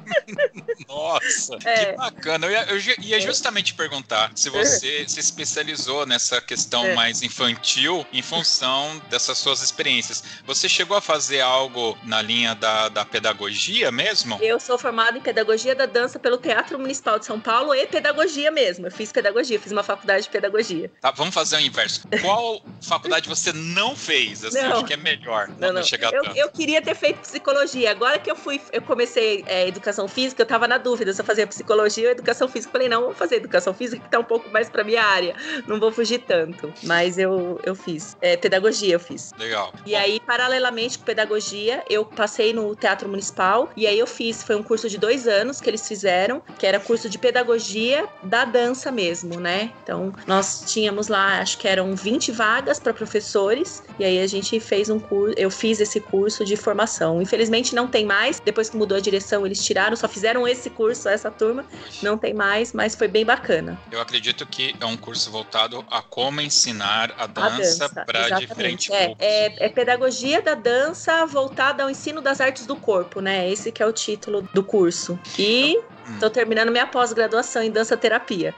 [0.88, 1.86] Nossa, é.
[1.86, 2.46] que bacana.
[2.46, 3.20] Eu ia, eu ia é.
[3.20, 6.94] justamente perguntar se você se especializou nessa questão é.
[6.94, 10.22] mais infantil em função dessas suas experiências.
[10.46, 14.38] Você chegou a fazer algo na linha da, da pedagogia mesmo?
[14.40, 18.50] Eu sou formada em pedagogia da dança pelo Teatro Municipal de São Paulo e pedagogia
[18.50, 18.86] mesmo.
[18.86, 20.90] Eu fiz pedagogia, fiz uma faculdade de pedagogia.
[21.00, 22.06] Tá, vamos fazer o inverso.
[22.20, 24.44] Qual faculdade você não fez?
[24.44, 24.72] Assim, não.
[24.72, 25.48] acho que é melhor.
[25.48, 25.74] Não, não.
[25.74, 25.82] não.
[25.82, 27.90] Chegar eu, eu, queria ter feito psicologia.
[27.90, 31.24] Agora que eu fui, eu comecei é, educação física, eu tava na dúvida se eu
[31.24, 32.72] fazia psicologia ou educação física.
[32.72, 35.34] Falei, não, vamos fazer educação física que tá um pouco mais pra minha área.
[35.66, 36.72] Não vou fugir tanto.
[36.82, 38.16] Mas eu, eu fiz.
[38.20, 39.32] É, pedagogia eu fiz.
[39.38, 39.72] Legal.
[39.86, 39.98] E Bom.
[39.98, 44.62] aí, paralelamente com pedagogia, eu passei no Teatro Municipal e aí eu fiz, foi um
[44.62, 49.40] curso de dois anos que eles fizeram, que era curso de pedagogia da dança mesmo,
[49.40, 49.72] né?
[49.82, 54.58] Então, nós tínhamos lá, acho que eram 20 vagas para professores, e aí a gente
[54.60, 57.22] fez um curso, eu fiz esse curso de formação.
[57.22, 61.08] Infelizmente não tem mais, depois que mudou a direção, eles tiraram, só fizeram esse curso,
[61.08, 61.64] essa turma,
[62.02, 63.78] não tem mais, mas foi bem bacana.
[63.90, 68.90] Eu acredito que é um curso voltado a como ensinar a dança, dança para diferentes
[68.90, 73.50] é, é, é, pedagogia da dança voltada ao ensino das artes do corpo, né?
[73.50, 75.18] Esse que é o título do curso.
[75.38, 75.59] E
[76.08, 76.32] Estou hum.
[76.32, 78.54] terminando minha pós-graduação em dança terapia.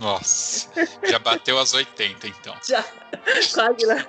[0.00, 0.68] Nossa,
[1.02, 2.54] já bateu as 80 então.
[2.66, 2.84] Já.
[3.52, 4.06] Quase lá.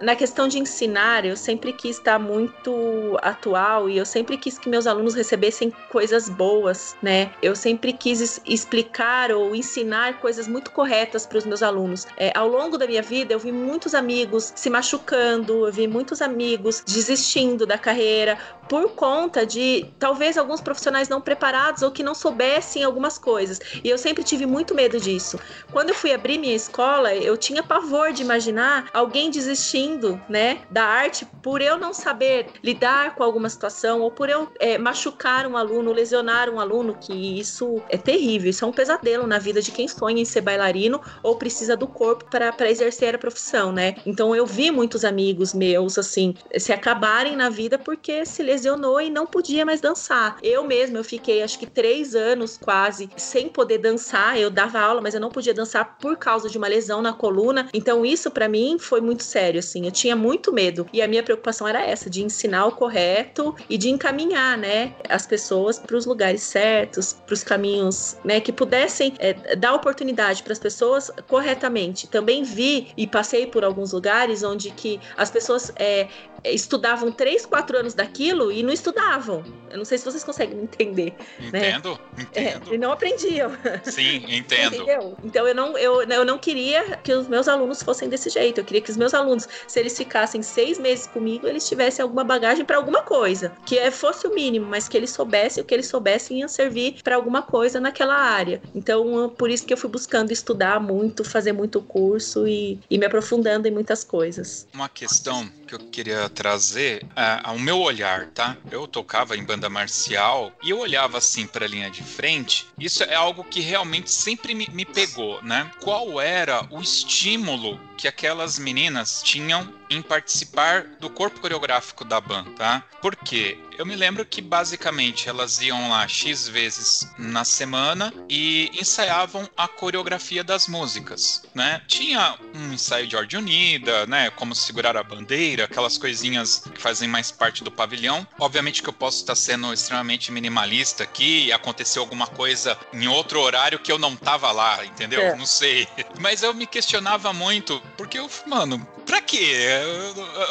[0.00, 4.68] Na questão de ensinar, eu sempre quis estar muito atual e eu sempre quis que
[4.68, 7.32] meus alunos recebessem coisas boas, né?
[7.42, 12.06] Eu sempre quis explicar ou ensinar coisas muito corretas para os meus alunos.
[12.16, 16.20] É, ao longo da minha vida, eu vi muitos amigos se machucando, eu vi muitos
[16.20, 22.14] amigos desistindo da carreira por conta de talvez alguns profissionais não preparados ou que não
[22.14, 23.60] soubessem algumas coisas.
[23.82, 25.38] E eu sempre tive muito medo disso.
[25.72, 30.84] Quando eu fui abrir minha escola, eu tinha pavor de imaginar alguém desistindo, né, da
[30.84, 35.56] arte por eu não saber lidar com alguma situação ou por eu é, machucar um
[35.56, 39.72] aluno, lesionar um aluno, que isso é terrível, isso é um pesadelo na vida de
[39.72, 43.96] quem sonha em ser bailarino ou precisa do corpo para exercer a profissão, né?
[44.06, 49.10] Então eu vi muitos amigos meus, assim, se acabarem na vida porque se lesionou e
[49.10, 50.36] não podia mais dançar.
[50.44, 54.38] Eu mesma, eu fiquei acho que três anos quase sem poder dançar.
[54.38, 57.63] Eu dava aula, mas eu não podia dançar por causa de uma lesão na coluna.
[57.72, 59.86] Então isso para mim foi muito sério, assim.
[59.86, 63.78] Eu tinha muito medo e a minha preocupação era essa, de ensinar o correto e
[63.78, 69.14] de encaminhar, né, as pessoas para os lugares certos, para os caminhos, né, que pudessem
[69.18, 72.06] é, dar oportunidade para as pessoas corretamente.
[72.06, 76.08] Também vi e passei por alguns lugares onde que as pessoas é,
[76.44, 79.42] estudavam três, quatro anos daquilo e não estudavam.
[79.70, 81.14] Eu não sei se vocês conseguem entender.
[81.40, 82.22] Entendo, né?
[82.22, 82.70] entendo.
[82.70, 83.50] É, e não aprendiam.
[83.84, 84.74] Sim, entendo.
[84.84, 85.16] Entendeu?
[85.24, 88.58] Então eu não, eu, eu não queria que os meus alunos fossem desse jeito.
[88.58, 92.24] Eu queria que os meus alunos, se eles ficassem seis meses comigo, eles tivessem alguma
[92.24, 93.52] bagagem para alguma coisa.
[93.64, 96.96] Que é, fosse o mínimo, mas que eles soubessem o que eles soubessem ia servir
[97.02, 98.60] para alguma coisa naquela área.
[98.74, 103.06] Então, por isso que eu fui buscando estudar muito, fazer muito curso e, e me
[103.06, 104.66] aprofundando em muitas coisas.
[104.72, 108.56] Uma questão que eu queria trazer é, ao meu olhar, tá?
[108.70, 112.66] Eu tocava em banda marcial e eu olhava assim para a linha de frente.
[112.78, 115.70] Isso é algo que realmente sempre me, me pegou, né?
[115.80, 122.50] Qual era o estímulo que aquelas meninas tinham em participar do corpo coreográfico da banda,
[122.52, 122.84] tá?
[123.00, 129.48] Porque eu me lembro que basicamente elas iam lá X vezes na semana e ensaiavam
[129.56, 131.82] a coreografia das músicas, né?
[131.86, 134.30] Tinha um ensaio de ordem unida, né?
[134.30, 138.26] Como segurar a bandeira, aquelas coisinhas que fazem mais parte do pavilhão.
[138.38, 143.40] Obviamente que eu posso estar sendo extremamente minimalista aqui e aconteceu alguma coisa em outro
[143.40, 145.20] horário que eu não tava lá, entendeu?
[145.20, 145.36] É.
[145.36, 145.86] Não sei.
[146.20, 149.52] Mas eu me questionava muito, porque eu, mano, pra quê?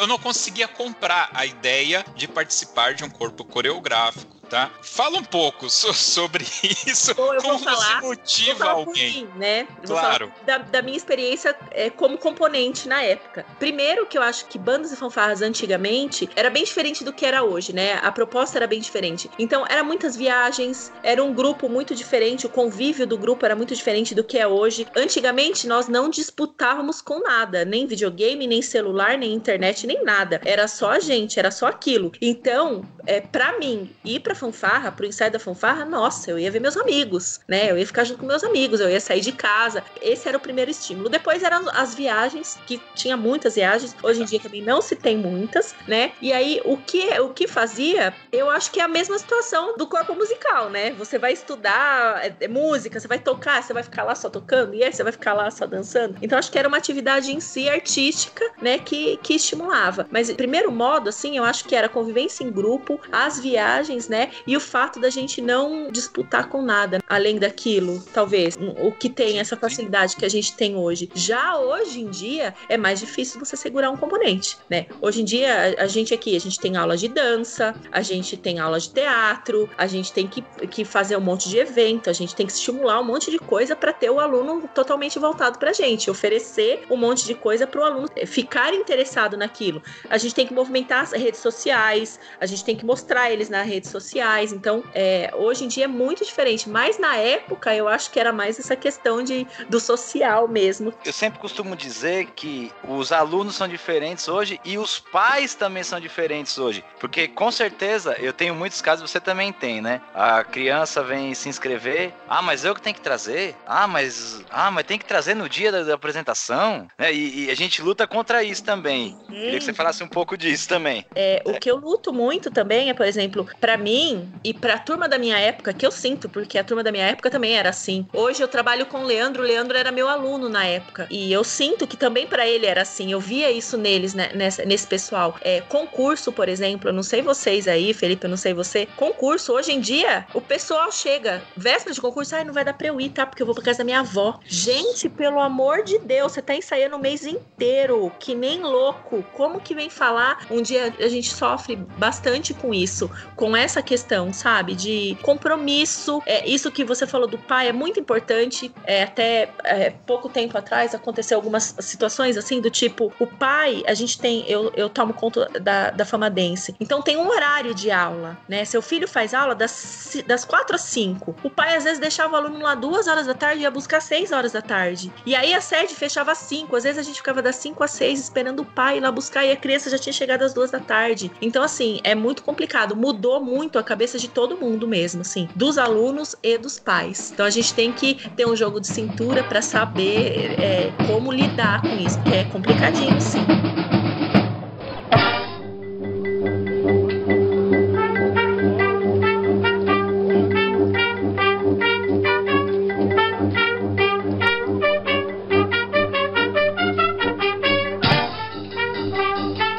[0.00, 4.70] Eu não conseguia comprar a ideia de participar de um corpo coreográfico tá?
[4.82, 6.44] Fala um pouco so sobre
[6.86, 7.12] isso.
[7.12, 9.24] Bom, como falar, você motiva alguém?
[9.24, 9.66] Mim, né?
[9.84, 10.32] claro.
[10.46, 13.44] Da, da, minha experiência é, como componente na época.
[13.58, 17.42] Primeiro que eu acho que bandas e fanfarras antigamente era bem diferente do que era
[17.42, 17.94] hoje, né?
[17.94, 19.28] A proposta era bem diferente.
[19.40, 23.74] Então, era muitas viagens, era um grupo muito diferente, o convívio do grupo era muito
[23.74, 24.86] diferente do que é hoje.
[24.94, 30.40] Antigamente, nós não disputávamos com nada, nem videogame, nem celular, nem internet, nem nada.
[30.44, 32.12] Era só a gente, era só aquilo.
[32.20, 36.60] Então, é, para mim, ir pra fanfarra, pro ensaio da fanfarra, nossa, eu ia ver
[36.60, 37.70] meus amigos, né?
[37.70, 39.82] Eu ia ficar junto com meus amigos, eu ia sair de casa.
[40.02, 41.08] Esse era o primeiro estímulo.
[41.08, 43.96] Depois eram as viagens, que tinha muitas viagens.
[44.02, 46.12] Hoje em dia também não se tem muitas, né?
[46.20, 49.86] E aí, o que, o que fazia, eu acho que é a mesma situação do
[49.86, 50.92] corpo musical, né?
[50.92, 54.74] Você vai estudar é, é música, você vai tocar, você vai ficar lá só tocando,
[54.74, 56.16] e aí você vai ficar lá só dançando.
[56.20, 58.78] Então, acho que era uma atividade em si artística, né?
[58.78, 60.06] Que, que estimulava.
[60.10, 64.23] Mas, primeiro modo, assim, eu acho que era convivência em grupo, as viagens, né?
[64.46, 68.56] E o fato da gente não disputar com nada além daquilo, talvez.
[68.80, 71.08] O que tem essa facilidade que a gente tem hoje.
[71.14, 74.86] Já hoje em dia é mais difícil você segurar um componente, né?
[75.00, 78.58] Hoje em dia a, gente aqui, a gente tem aula de dança, a gente tem
[78.58, 82.34] aula de teatro, a gente tem que, que fazer um monte de evento, a gente
[82.34, 86.10] tem que estimular um monte de coisa para ter o aluno totalmente voltado pra gente,
[86.10, 89.82] oferecer um monte de coisa para o aluno ficar interessado naquilo.
[90.08, 93.66] A gente tem que movimentar as redes sociais, a gente tem que mostrar eles nas
[93.66, 94.52] redes sociais.
[94.52, 98.32] Então, é, hoje em dia é muito diferente, mas na época eu acho que era
[98.32, 100.94] mais essa questão de, do social mesmo.
[101.04, 105.98] Eu sempre costumo dizer que os alunos são diferentes hoje e os pais também são
[105.98, 106.84] diferentes hoje.
[107.00, 110.00] Porque com certeza eu tenho muitos casos, você também tem, né?
[110.14, 113.56] A criança vem se inscrever, ah, mas eu que tenho que trazer?
[113.66, 117.12] Ah, mas ah, mas tem que trazer no dia da, da apresentação, né?
[117.12, 119.16] E, e, a gente luta contra isso também.
[119.28, 119.32] Hum.
[119.32, 121.04] Queria que você falasse um pouco disso também.
[121.14, 124.03] É, o que eu luto muito também é, por exemplo, para mim
[124.42, 127.30] e pra turma da minha época, que eu sinto, porque a turma da minha época
[127.30, 128.06] também era assim.
[128.12, 131.06] Hoje eu trabalho com o Leandro, o Leandro era meu aluno na época.
[131.10, 133.12] E eu sinto que também para ele era assim.
[133.12, 135.36] Eu via isso neles, né, nessa, nesse pessoal.
[135.40, 138.86] É, concurso, por exemplo, eu não sei vocês aí, Felipe, eu não sei você.
[138.96, 142.88] Concurso, hoje em dia, o pessoal chega, véspera de concurso, ai, não vai dar pra
[142.88, 143.26] eu ir, tá?
[143.26, 144.38] Porque eu vou pra casa da minha avó.
[144.46, 149.24] Gente, pelo amor de Deus, você tá ensaiando o mês inteiro, que nem louco.
[149.32, 150.46] Como que vem falar?
[150.50, 153.93] Um dia a gente sofre bastante com isso, com essa questão,
[154.32, 154.74] sabe?
[154.74, 156.22] De compromisso.
[156.26, 158.72] É, isso que você falou do pai é muito importante.
[158.84, 163.94] É, até é, pouco tempo atrás aconteceu algumas situações assim, do tipo, o pai, a
[163.94, 166.74] gente tem, eu, eu tomo conta da, da Famadense.
[166.80, 168.64] Então tem um horário de aula, né?
[168.64, 171.36] Seu filho faz aula das, das 4 às 5.
[171.42, 174.00] O pai às vezes deixava o aluno lá duas horas da tarde e ia buscar
[174.00, 175.12] 6 horas da tarde.
[175.24, 176.74] E aí a sede fechava às 5.
[176.74, 179.44] Às vezes a gente ficava das 5 às 6 esperando o pai ir lá buscar
[179.44, 181.30] e a criança já tinha chegado às duas da tarde.
[181.40, 182.96] Então, assim, é muito complicado.
[182.96, 187.30] Mudou muito a cabeça de todo mundo mesmo, assim, dos alunos e dos pais.
[187.32, 191.82] Então a gente tem que ter um jogo de cintura para saber é, como lidar
[191.82, 193.44] com isso, porque é complicadinho, sim.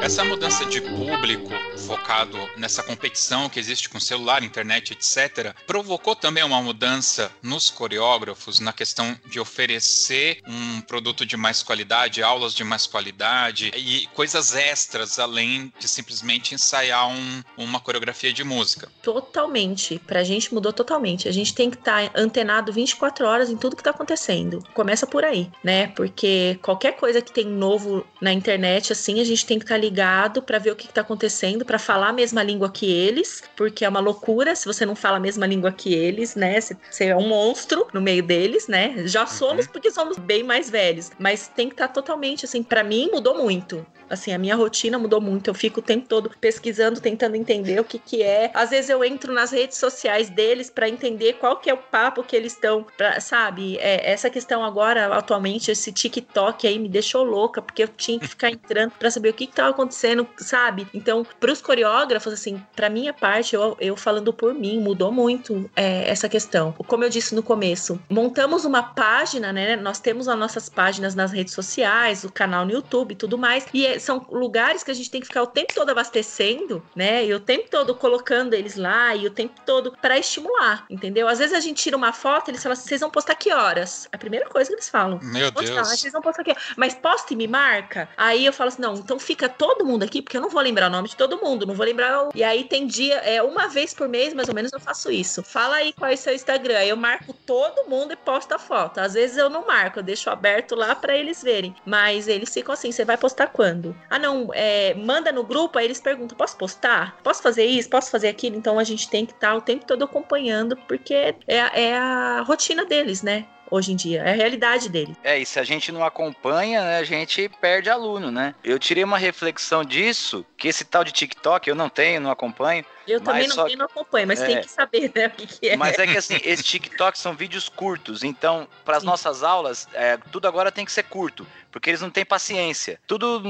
[0.02, 6.42] Essa mudança de público focado nessa competição que existe com celular, internet, etc., provocou também
[6.44, 12.64] uma mudança nos coreógrafos na questão de oferecer um produto de mais qualidade, aulas de
[12.64, 18.88] mais qualidade e coisas extras além de simplesmente ensaiar um, uma coreografia de música.
[19.02, 20.00] Totalmente.
[20.06, 21.28] Pra gente mudou totalmente.
[21.28, 24.62] A gente tem que estar tá antenado 24 horas em tudo que tá acontecendo.
[24.74, 25.88] Começa por aí, né?
[25.88, 29.80] Porque qualquer coisa que tem novo na internet, assim, a gente tem que estar tá
[29.80, 33.84] ligado para ver o que está acontecendo, para falar a mesma língua que eles, porque
[33.84, 36.58] é uma loucura se você não fala a mesma língua que eles, né?
[36.60, 38.94] Você é um monstro no meio deles, né?
[39.06, 39.72] Já somos uhum.
[39.72, 43.36] porque somos bem mais velhos, mas tem que estar tá totalmente assim, para mim mudou
[43.36, 43.84] muito.
[44.08, 45.48] Assim, a minha rotina mudou muito.
[45.48, 48.50] Eu fico o tempo todo pesquisando, tentando entender o que que é.
[48.54, 52.22] Às vezes eu entro nas redes sociais deles para entender qual que é o papo
[52.22, 52.86] que eles estão,
[53.20, 53.76] sabe?
[53.78, 58.28] É, essa questão agora, atualmente, esse TikTok aí me deixou louca, porque eu tinha que
[58.28, 60.86] ficar entrando para saber o que que tava acontecendo, sabe?
[60.92, 66.08] Então, pros coreógrafos, assim, pra minha parte, eu, eu falando por mim, mudou muito é,
[66.08, 66.72] essa questão.
[66.72, 69.76] Como eu disse no começo, montamos uma página, né?
[69.76, 73.66] Nós temos as nossas páginas nas redes sociais, o canal no YouTube e tudo mais,
[73.72, 77.24] e são lugares que a gente tem que ficar o tempo todo abastecendo, né?
[77.24, 81.28] E o tempo todo colocando eles lá e o tempo todo para estimular, entendeu?
[81.28, 83.52] Às vezes a gente tira uma foto e eles falam assim: vocês vão postar que
[83.52, 84.08] horas?
[84.12, 85.18] É a primeira coisa que eles falam.
[85.22, 85.70] Meu Deus.
[85.70, 88.08] vocês vão postar que Mas posta e me marca.
[88.16, 90.88] Aí eu falo assim: não, então fica todo mundo aqui, porque eu não vou lembrar
[90.88, 92.24] o nome de todo mundo, não vou lembrar.
[92.24, 92.30] O...
[92.34, 95.42] E aí tem dia, é uma vez por mês, mais ou menos, eu faço isso.
[95.42, 96.78] Fala aí qual é o seu Instagram.
[96.78, 98.98] Aí eu marco todo mundo e posto a foto.
[98.98, 101.74] Às vezes eu não marco, eu deixo aberto lá para eles verem.
[101.84, 103.85] Mas eles ficam assim: você vai postar quando?
[104.08, 107.16] Ah, não, é, manda no grupo, aí eles perguntam: posso postar?
[107.22, 107.88] Posso fazer isso?
[107.88, 108.56] Posso fazer aquilo?
[108.56, 112.42] Então a gente tem que estar tá o tempo todo acompanhando, porque é, é a
[112.42, 113.46] rotina deles, né?
[113.70, 114.22] hoje em dia.
[114.22, 115.16] É a realidade dele.
[115.22, 118.54] É, e se a gente não acompanha, né, a gente perde aluno, né?
[118.62, 122.84] Eu tirei uma reflexão disso, que esse tal de TikTok eu não tenho, não acompanho,
[123.06, 125.76] Eu também não, não acompanho, mas é, tem que saber né, o que, que, é.
[125.76, 130.16] Mas é que assim, esses TikToks são vídeos curtos, então, para as nossas aulas, é,
[130.32, 131.46] tudo agora tem que ser curto
[131.76, 132.98] porque eles não têm paciência.
[133.06, 133.42] Tudo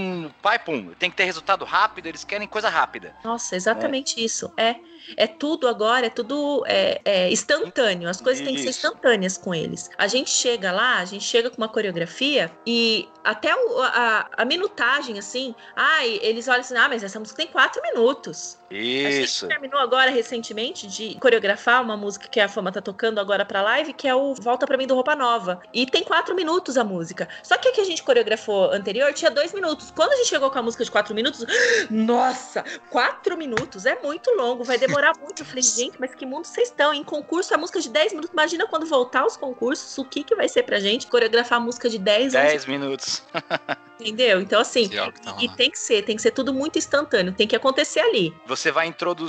[0.42, 3.14] pai pum, tem que ter resultado rápido, eles querem coisa rápida.
[3.22, 4.24] Nossa, exatamente é.
[4.24, 4.52] isso.
[4.57, 4.74] É,
[5.16, 8.09] é tudo agora, é tudo é, é instantâneo.
[8.09, 8.48] As coisas isso.
[8.48, 9.88] têm que ser instantâneas com eles.
[9.96, 14.44] A gente chega lá, a gente chega com uma coreografia e até o, a, a,
[14.44, 18.59] minutagem, assim, ai, eles olham assim, ah, mas essa música tem quatro minutos.
[18.68, 19.45] Isso.
[19.47, 23.44] A gente terminou agora recentemente de coreografar uma música que a Fama tá tocando agora
[23.44, 25.61] pra live, que é o Volta Pra Mim do Roupa Nova.
[25.72, 27.28] E tem quatro minutos a música.
[27.42, 29.90] Só que a que a gente coreografou anterior tinha dois minutos.
[29.90, 31.44] Quando a gente chegou com a música de quatro minutos,
[31.90, 35.42] nossa, quatro minutos é muito longo, vai demorar muito.
[35.42, 36.92] Eu falei, gente, mas que mundo vocês estão?
[36.92, 38.32] Em concurso, a música de 10 minutos.
[38.32, 41.88] Imagina quando voltar os concursos, o que, que vai ser pra gente coreografar a música
[41.88, 43.22] de 10 10 minutos.
[43.99, 44.40] Entendeu?
[44.42, 47.57] Então, assim, tá e tem que ser, tem que ser tudo muito instantâneo, tem que
[47.57, 48.34] acontecer ali.
[48.47, 48.86] Você vai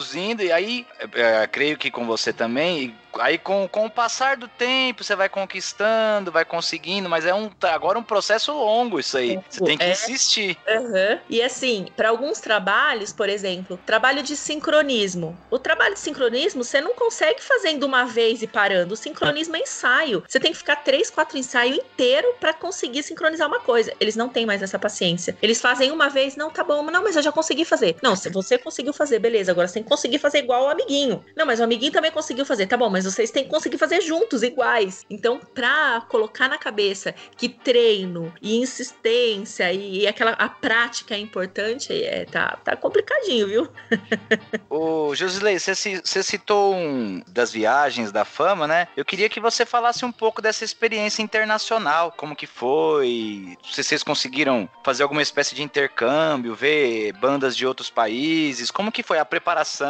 [0.08, 4.48] introduzindo, e aí, é, creio que com você também, aí com, com o passar do
[4.48, 9.40] tempo, você vai conquistando, vai conseguindo, mas é um agora um processo longo isso aí.
[9.50, 10.58] Você tem que é, insistir.
[10.68, 11.20] Uhum.
[11.30, 15.38] E assim, para alguns trabalhos, por exemplo, trabalho de sincronismo.
[15.50, 18.94] O trabalho de sincronismo você não consegue fazendo uma vez e parando.
[18.94, 20.24] O sincronismo é ensaio.
[20.28, 23.94] Você tem que ficar três, quatro ensaios inteiro para conseguir sincronizar uma coisa.
[24.00, 25.38] Eles não têm mais essa paciência.
[25.42, 27.96] Eles fazem uma vez, não, tá bom, não, mas eu já consegui fazer.
[28.02, 31.26] Não, se você conseguiu fazer, beleza, agora você tem que conseguir fazer igual o amiguinho.
[31.36, 32.68] Não, mas o amiguinho também conseguiu fazer.
[32.68, 35.06] Tá bom, mas vocês têm que conseguir fazer juntos, iguais.
[35.10, 41.92] Então, pra colocar na cabeça que treino e insistência e, aquela a prática é importante,
[41.92, 43.68] é, tá, tá complicadinho, viu?
[44.70, 48.88] Ô, Josilei, você citou um das viagens da fama, né?
[48.96, 54.04] Eu queria que você falasse um pouco dessa experiência internacional, como que foi, se vocês
[54.04, 59.26] conseguiram fazer alguma espécie de intercâmbio, ver bandas de outros países, como que foi a
[59.26, 59.87] preparação,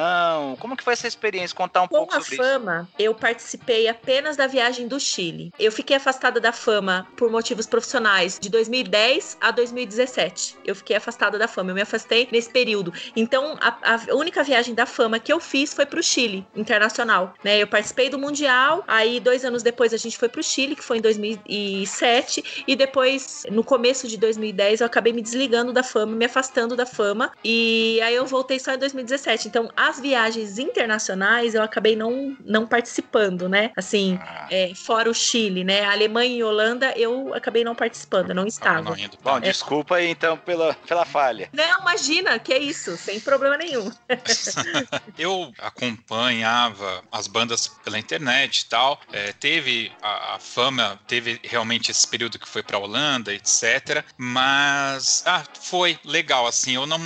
[0.59, 2.37] como que foi essa experiência, contar um Com pouco sobre isso.
[2.37, 5.51] Com a fama, eu participei apenas da viagem do Chile.
[5.59, 10.57] Eu fiquei afastada da fama por motivos profissionais de 2010 a 2017.
[10.65, 12.93] Eu fiquei afastada da fama, eu me afastei nesse período.
[13.15, 17.33] Então, a, a única viagem da fama que eu fiz foi pro Chile, internacional.
[17.43, 17.59] Né?
[17.59, 20.97] Eu participei do Mundial, aí dois anos depois a gente foi pro Chile, que foi
[20.97, 26.25] em 2007, e depois, no começo de 2010, eu acabei me desligando da fama, me
[26.25, 29.47] afastando da fama, e aí eu voltei só em 2017.
[29.47, 33.71] Então, as viagens internacionais eu acabei não, não participando, né?
[33.75, 34.47] Assim, ah.
[34.51, 35.83] é, fora o Chile, né?
[35.85, 38.91] A Alemanha e Holanda eu acabei não participando, não estava.
[38.91, 39.41] Não, não Bom, é.
[39.41, 41.49] desculpa aí então pela, pela falha.
[41.53, 43.91] Não, imagina, que é isso, sem problema nenhum.
[45.17, 48.99] eu acompanhava as bandas pela internet e tal.
[49.11, 54.03] É, teve a, a, fama, teve realmente esse período que foi pra Holanda, etc.
[54.17, 56.75] Mas, ah, foi legal, assim.
[56.75, 56.97] Eu não,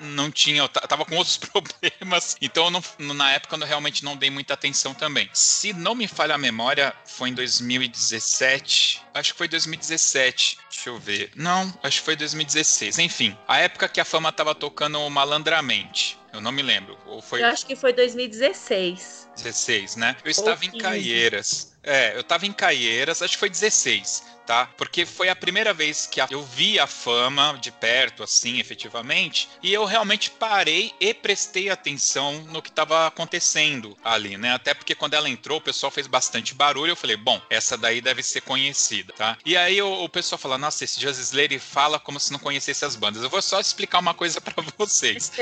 [0.00, 2.82] não tinha, eu tava com outros problemas, então não,
[3.14, 5.28] na época eu realmente não dei muita atenção também.
[5.32, 9.02] Se não me falha a memória, foi em 2017.
[9.14, 10.58] Acho que foi 2017.
[10.70, 11.30] Deixa eu ver.
[11.34, 12.98] Não, acho que foi 2016.
[12.98, 16.18] Enfim, a época que a fama tava tocando malandramente.
[16.32, 16.98] Eu não me lembro.
[17.06, 17.42] Ou foi...
[17.42, 19.30] Eu acho que foi 2016.
[19.36, 20.16] 16, né?
[20.22, 21.72] Eu estava em Caieiras.
[21.82, 24.70] É, eu estava em Caieiras, acho que foi 16 tá?
[24.76, 29.72] Porque foi a primeira vez que eu vi a fama de perto, assim, efetivamente, e
[29.72, 34.54] eu realmente parei e prestei atenção no que estava acontecendo ali, né?
[34.54, 38.00] Até porque quando ela entrou, o pessoal fez bastante barulho, eu falei, bom, essa daí
[38.00, 39.36] deve ser conhecida, tá?
[39.44, 42.84] E aí o, o pessoal fala, nossa, esse Just Slayer fala como se não conhecesse
[42.84, 43.22] as bandas.
[43.22, 45.32] Eu vou só explicar uma coisa para vocês.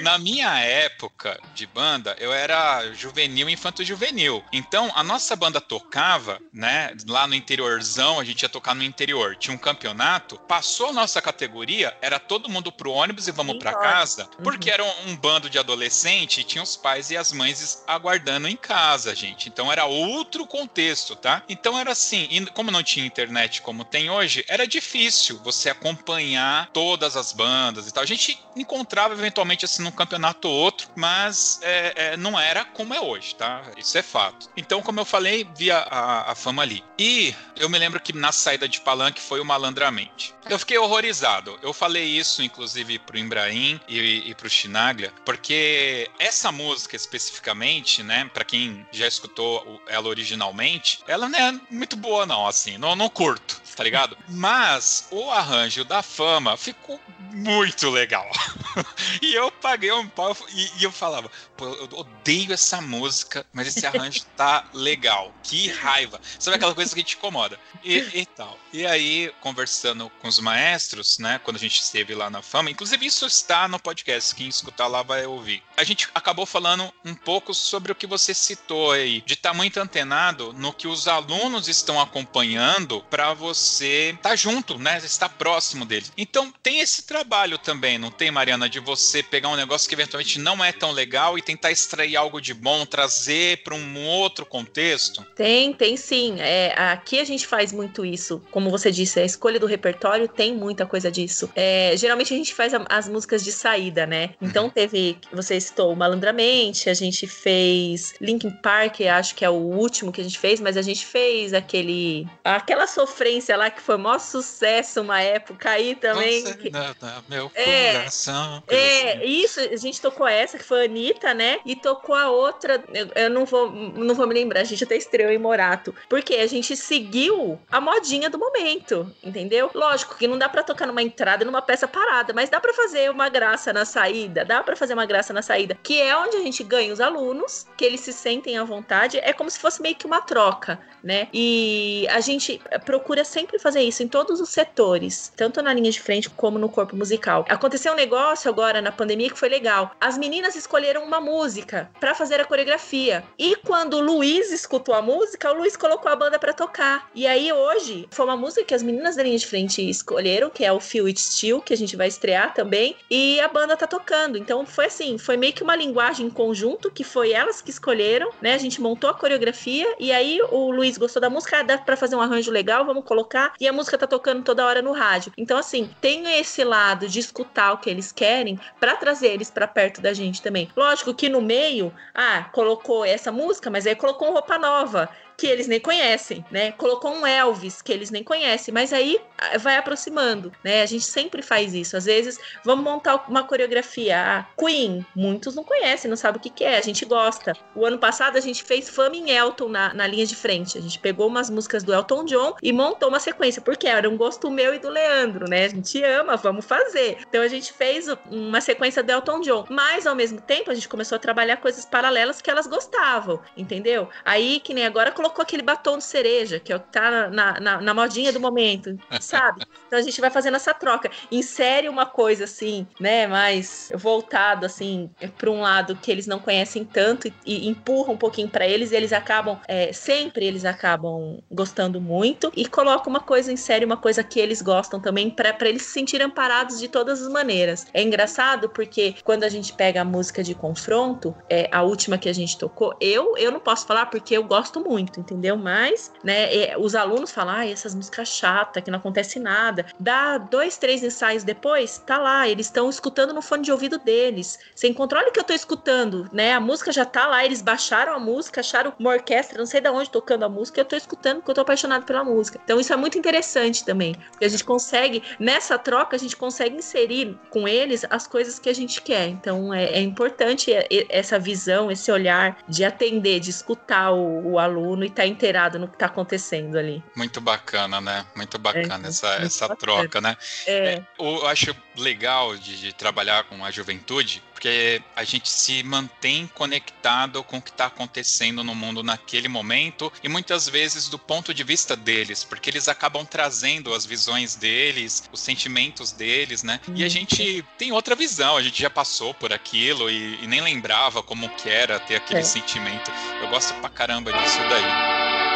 [0.00, 4.42] Na minha época de banda, eu era juvenil, infanto juvenil.
[4.52, 8.82] Então, a nossa banda tocava, né, lá no interiorzão, a gente gente ia tocar no
[8.82, 13.58] interior, tinha um campeonato, passou a nossa categoria, era todo mundo pro ônibus e vamos
[13.58, 14.44] para casa, uhum.
[14.44, 18.48] porque era um, um, bando de adolescente e tinha os pais e as mães aguardando
[18.48, 19.48] em casa, gente.
[19.48, 21.42] Então era outro contexto, tá?
[21.48, 26.70] Então era assim, e como não tinha internet como tem hoje, era difícil você acompanhar
[26.72, 28.02] todas as bandas e tal.
[28.02, 32.94] A gente encontrava eventualmente assim num campeonato ou outro, mas é, é, não era como
[32.94, 33.62] é hoje, tá?
[33.76, 34.48] Isso é fato.
[34.56, 36.82] Então, como eu falei, via a, a fama ali.
[36.98, 40.34] E eu me lembro que na saída de palanque foi o Malandramente.
[40.48, 41.58] Eu fiquei horrorizado.
[41.62, 48.28] Eu falei isso, inclusive, pro Imbraim e, e pro Chinaglia, porque essa música especificamente, né,
[48.32, 53.08] para quem já escutou ela originalmente, ela não é muito boa, não, assim, não, não
[53.08, 54.14] curto, tá ligado?
[54.28, 57.00] Mas o arranjo da fama ficou
[57.32, 58.28] muito legal.
[59.22, 63.68] e eu paguei um pau e, e, eu falava, pô, eu odeio essa música, mas
[63.68, 65.32] esse arranjo tá legal.
[65.42, 66.20] Que raiva.
[66.38, 67.58] Sabe aquela coisa que te incomoda?
[67.82, 68.58] E, e tal.
[68.70, 73.06] E aí, conversando com os maestros, né, quando a gente esteve lá na fama, inclusive
[73.06, 75.62] isso está no podcast, quem escutar lá vai ouvir.
[75.76, 79.80] A gente acabou falando um pouco sobre o que você citou aí, de estar muito
[79.80, 85.84] antenado no que os alunos estão acompanhando para você estar tá junto, né, estar próximo
[85.84, 86.12] deles.
[86.16, 90.38] Então, tem esse trabalho também, não tem, Mariana, de você pegar um negócio que eventualmente
[90.38, 95.24] não é tão legal e tentar extrair algo de bom, trazer para um outro contexto?
[95.34, 96.36] Tem, tem sim.
[96.40, 98.42] É, aqui a gente faz muito isso.
[98.50, 101.50] Como você disse, a escolha do repertório tem muita coisa disso.
[101.54, 104.30] É, geralmente a gente faz a, as músicas de saída, né?
[104.40, 104.70] Então uhum.
[104.70, 110.20] teve, você citou Malandramente, a gente fez Linkin Park, acho que é o último que
[110.20, 112.26] a gente fez, mas a gente fez aquele.
[112.44, 116.42] aquela sofrência lá que foi o maior sucesso uma época aí também.
[116.42, 116.70] Você que...
[116.70, 118.62] não, não, meu é, coração.
[118.68, 121.58] É, isso, a gente tocou essa, que foi a Anitta, né?
[121.64, 124.96] E tocou a outra, eu, eu não vou não vou me lembrar, a gente até
[124.96, 125.94] estreou em Morato.
[126.08, 129.70] Porque a gente seguiu a modinha do momento, entendeu?
[129.74, 133.10] Lógico que não dá para tocar numa entrada numa peça parada, mas dá para fazer
[133.10, 136.40] uma graça na saída, dá para fazer uma graça na saída, que é onde a
[136.40, 139.94] gente ganha os alunos, que eles se sentem à vontade, é como se fosse meio
[139.94, 141.28] que uma troca, né?
[141.32, 145.98] E a gente procura sempre fazer isso em todos os setores, tanto na linha de
[145.98, 147.46] frente como no corpo musical.
[147.48, 149.92] Aconteceu um negócio agora na pandemia que foi legal.
[149.98, 153.24] As meninas escolheram uma música para fazer a coreografia.
[153.38, 157.08] E quando o Luiz escutou a música, o Luiz colocou a banda para tocar.
[157.14, 160.62] E aí hoje foi uma música que as meninas da linha de frente escolheram, que
[160.62, 163.86] é o Feel It Still, que a gente vai estrear também, e a banda tá
[163.86, 164.36] tocando.
[164.36, 168.30] Então foi assim, foi meio que uma linguagem em conjunto que foi elas que escolheram,
[168.42, 168.52] né?
[168.52, 171.96] A gente montou a coreografia e aí o Luiz gostou da música, ah, dá para
[171.96, 173.29] fazer um arranjo legal, vamos colocar.
[173.60, 175.32] E a música tá tocando toda hora no rádio.
[175.36, 179.68] Então assim, tem esse lado de escutar o que eles querem para trazer eles para
[179.68, 180.68] perto da gente também.
[180.76, 185.08] Lógico que no meio, ah, colocou essa música, mas aí colocou roupa nova
[185.40, 186.72] que eles nem conhecem, né?
[186.72, 190.82] Colocou um Elvis que eles nem conhecem, mas aí ah, vai aproximando, né?
[190.82, 191.96] A gente sempre faz isso.
[191.96, 194.20] Às vezes, vamos montar uma coreografia.
[194.20, 197.54] A Queen, muitos não conhecem, não sabem o que, que é, a gente gosta.
[197.74, 200.76] O ano passado a gente fez Fama em Elton na, na linha de frente.
[200.76, 204.18] A gente pegou umas músicas do Elton John e montou uma sequência, porque era um
[204.18, 205.64] gosto meu e do Leandro, né?
[205.64, 207.16] A gente ama, vamos fazer.
[207.26, 210.88] Então a gente fez uma sequência do Elton John, mas ao mesmo tempo a gente
[210.88, 214.06] começou a trabalhar coisas paralelas que elas gostavam, entendeu?
[214.22, 217.28] Aí, que nem agora colocou colocou aquele batom de cereja, que é o que tá
[217.30, 219.64] na, na, na modinha do momento, sabe?
[219.90, 221.10] Então a gente vai fazendo essa troca.
[221.32, 226.84] Insere uma coisa assim, né, mais voltado assim para um lado que eles não conhecem
[226.84, 231.42] tanto e, e empurra um pouquinho para eles e eles acabam é, sempre eles acabam
[231.50, 235.82] gostando muito e coloca uma coisa insere uma coisa que eles gostam também para eles
[235.82, 237.88] se sentirem amparados de todas as maneiras.
[237.92, 242.28] É engraçado porque quando a gente pega a música de confronto, é a última que
[242.28, 245.56] a gente tocou, eu eu não posso falar porque eu gosto muito entendeu?
[245.56, 249.86] Mas, né, os alunos falam, ah, essas músicas chatas, que não acontece nada.
[249.98, 254.58] Dá dois, três ensaios depois, tá lá, eles estão escutando no fone de ouvido deles.
[254.74, 256.54] Você encontrou, olha que eu tô escutando, né?
[256.54, 259.88] A música já tá lá, eles baixaram a música, acharam uma orquestra, não sei de
[259.88, 262.60] onde tocando a música, eu tô escutando porque eu tô apaixonado pela música.
[262.64, 264.14] Então isso é muito interessante também.
[264.30, 268.68] Porque a gente consegue, nessa troca, a gente consegue inserir com eles as coisas que
[268.68, 269.28] a gente quer.
[269.28, 270.70] Então é, é importante
[271.08, 275.88] essa visão, esse olhar de atender, de escutar o, o aluno e tá inteirado no
[275.88, 277.02] que tá acontecendo ali.
[277.16, 278.24] Muito bacana, né?
[278.36, 279.80] Muito bacana é, essa, essa bacana.
[279.80, 280.36] troca, né?
[280.66, 280.94] É.
[280.94, 281.06] é.
[281.18, 287.42] eu acho legal de, de trabalhar com a juventude porque a gente se mantém conectado
[287.42, 291.64] com o que está acontecendo no mundo naquele momento e muitas vezes do ponto de
[291.64, 296.78] vista deles, porque eles acabam trazendo as visões deles, os sentimentos deles, né?
[296.94, 297.10] E a uhum.
[297.10, 301.48] gente tem outra visão, a gente já passou por aquilo e, e nem lembrava como
[301.48, 302.44] que era ter aquele é.
[302.44, 303.10] sentimento.
[303.40, 305.49] Eu gosto pra caramba disso daí.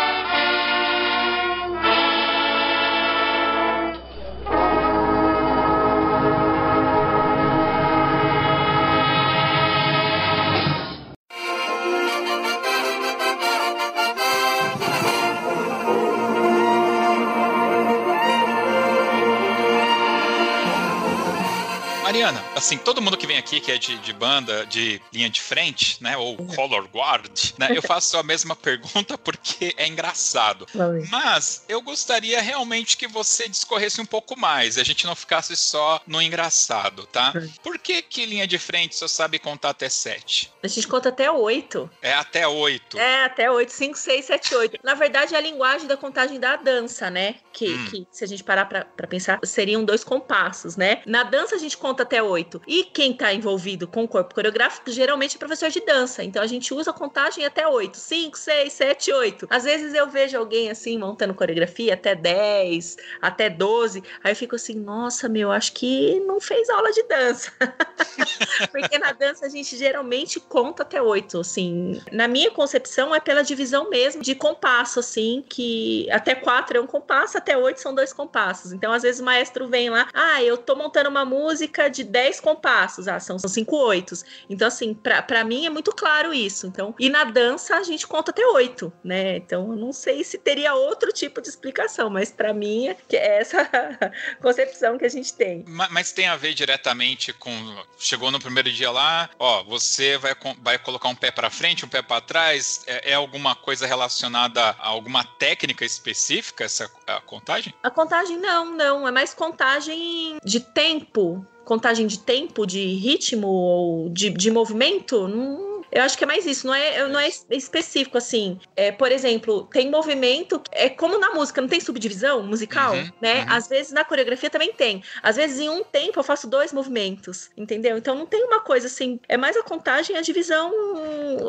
[22.25, 25.41] Mariana, assim, todo mundo que vem aqui que é de, de banda, de linha de
[25.41, 30.67] frente, né, ou color guard, né, eu faço a mesma pergunta porque é engraçado.
[31.11, 36.01] Mas eu gostaria realmente que você discorresse um pouco mais, a gente não ficasse só
[36.07, 37.33] no engraçado, tá?
[37.63, 40.53] Por que que linha de frente só sabe contar até sete?
[40.63, 41.91] A gente conta até oito.
[42.01, 42.99] É até oito.
[42.99, 44.79] É, até oito, cinco, seis, sete, oito.
[44.83, 47.37] Na verdade, é a linguagem da contagem da dança, né?
[47.53, 47.85] Que, hum.
[47.87, 51.03] que se a gente parar pra, pra pensar, seriam dois compassos, né?
[51.07, 52.61] Na dança a gente conta até oito.
[52.67, 56.23] E quem tá envolvido com o corpo coreográfico geralmente é professor de dança.
[56.23, 57.97] Então a gente usa a contagem até oito.
[57.97, 59.47] Cinco, seis, sete, oito.
[59.51, 64.03] Às vezes eu vejo alguém assim montando coreografia até dez, até doze.
[64.23, 67.53] Aí eu fico assim, nossa, meu, acho que não fez aula de dança.
[68.71, 72.01] Porque na dança a gente geralmente conta até oito, assim.
[72.13, 76.87] Na minha concepção é pela divisão mesmo de compasso, assim, que até quatro é um
[76.87, 78.73] compasso, até oito são dois compassos.
[78.73, 82.41] Então, às vezes o maestro vem lá, ah, eu tô montando uma música de dez
[82.41, 84.25] compassos, ah, são, são cinco oitos.
[84.49, 86.67] Então, assim, pra, pra mim é muito claro isso.
[86.67, 89.37] Então, e na dança a gente conta até oito, né?
[89.37, 93.69] Então, eu não sei se teria outro tipo de explicação, mas para mim é essa
[94.41, 95.65] concepção que a gente tem.
[95.67, 97.51] Mas, mas tem a ver diretamente com
[97.99, 101.89] chegou no primeiro dia lá, ó, você vai, vai colocar um pé para frente, um
[101.89, 107.75] pé para trás, é, é, alguma coisa relacionada a alguma técnica específica essa a contagem?
[107.83, 114.09] A contagem não, não, é mais contagem de tempo, contagem de tempo, de ritmo ou
[114.11, 118.19] de, de movimento, não eu acho que é mais isso, não é, não é específico,
[118.19, 118.59] assim.
[118.77, 123.43] É, por exemplo, tem movimento, é como na música, não tem subdivisão musical, uhum, né?
[123.43, 123.47] Uhum.
[123.49, 125.03] Às vezes na coreografia também tem.
[125.23, 127.97] Às vezes em um tempo eu faço dois movimentos, entendeu?
[127.97, 130.73] Então não tem uma coisa assim, é mais a contagem, a divisão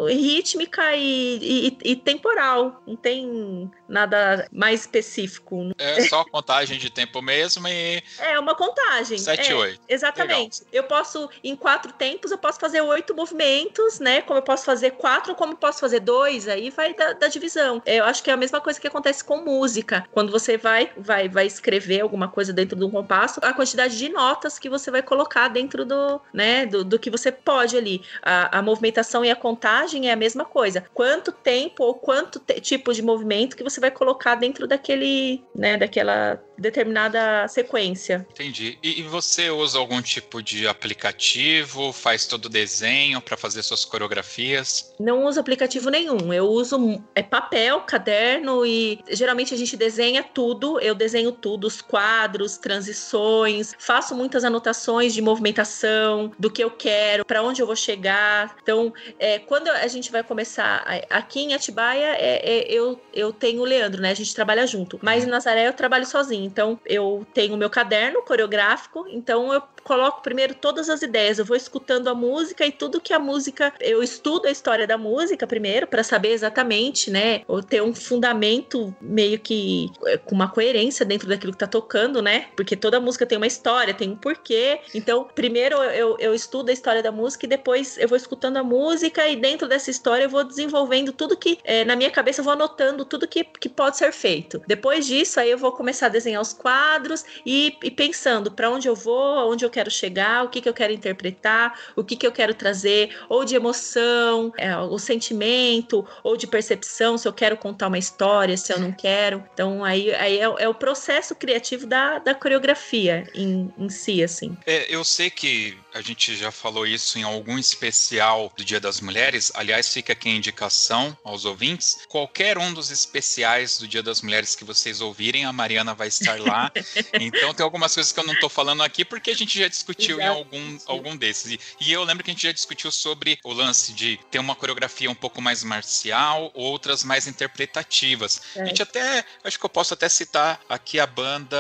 [0.07, 2.81] rítmica e, e, e temporal.
[2.86, 5.71] Não tem nada mais específico.
[5.77, 8.03] É só contagem de tempo mesmo e.
[8.19, 9.17] É uma contagem.
[9.17, 9.81] Sete, é, oito.
[9.88, 10.59] Exatamente.
[10.65, 10.69] Legal.
[10.71, 14.21] Eu posso, em quatro tempos, eu posso fazer oito movimentos, né?
[14.25, 17.81] como eu posso fazer quatro, como eu posso fazer dois, aí vai da, da, divisão.
[17.86, 20.05] Eu acho que é a mesma coisa que acontece com música.
[20.11, 24.09] Quando você vai, vai, vai escrever alguma coisa dentro de um compasso, a quantidade de
[24.09, 28.01] notas que você vai colocar dentro do, né, do, do que você pode ali.
[28.21, 30.86] A, a movimentação e a contagem é a mesma coisa.
[30.93, 36.41] Quanto tempo ou quanto tipo de movimento que você vai colocar dentro daquele, né, daquela
[36.57, 38.26] determinada sequência.
[38.32, 38.78] Entendi.
[38.82, 41.91] E, e você usa algum tipo de aplicativo?
[41.91, 44.93] Faz todo o desenho para fazer suas coreografias?
[44.99, 46.34] Não uso aplicativo nenhum.
[46.34, 50.80] Eu uso é papel, caderno e geralmente a gente desenha tudo.
[50.80, 57.26] Eu desenho tudo, os quadros, transições, faço muitas anotações de movimentação, do que eu quero,
[57.26, 58.55] para onde eu vou chegar.
[58.61, 63.64] Então, é, quando a gente vai começar aqui em Atibaia, é, é, eu, eu tenho
[63.66, 64.11] Leandro, né?
[64.11, 64.99] A gente trabalha junto.
[65.01, 66.45] Mas em Nazaré eu trabalho sozinho.
[66.45, 71.45] Então, eu tenho o meu caderno coreográfico, então eu coloco primeiro todas as ideias, eu
[71.45, 75.45] vou escutando a música e tudo que a música, eu estudo a história da música
[75.45, 81.05] primeiro para saber exatamente, né, ou ter um fundamento meio que é, com uma coerência
[81.05, 82.47] dentro daquilo que tá tocando, né?
[82.55, 84.79] Porque toda música tem uma história, tem um porquê.
[84.93, 88.63] Então, primeiro eu, eu estudo a história da música e depois eu vou escutando a
[88.63, 92.43] música e dentro dessa história eu vou desenvolvendo tudo que é, na minha cabeça eu
[92.43, 94.63] vou anotando tudo que, que pode ser feito.
[94.65, 98.88] Depois disso, aí eu vou começar a desenhar os quadros e, e pensando para onde
[98.88, 102.26] eu vou, onde eu quero chegar, o que, que eu quero interpretar, o que, que
[102.26, 107.57] eu quero trazer, ou de emoção, é, o sentimento, ou de percepção, se eu quero
[107.57, 109.43] contar uma história, se eu não quero.
[109.53, 114.57] Então, aí, aí é, é o processo criativo da, da coreografia em, em si, assim.
[114.65, 119.01] É, eu sei que a gente já falou isso em algum especial do Dia das
[119.01, 119.51] Mulheres.
[119.55, 121.99] Aliás, fica aqui a indicação aos ouvintes.
[122.07, 126.39] Qualquer um dos especiais do Dia das Mulheres que vocês ouvirem, a Mariana vai estar
[126.39, 126.71] lá.
[127.19, 130.20] então tem algumas coisas que eu não estou falando aqui porque a gente já discutiu
[130.20, 130.34] Exato.
[130.34, 131.51] em algum, algum desses.
[131.51, 134.55] E, e, eu lembro que a gente já discutiu sobre o lance de ter uma
[134.55, 138.41] coreografia um pouco mais marcial, outras mais interpretativas.
[138.55, 138.61] É.
[138.61, 141.57] A gente até, acho que eu posso até citar aqui a banda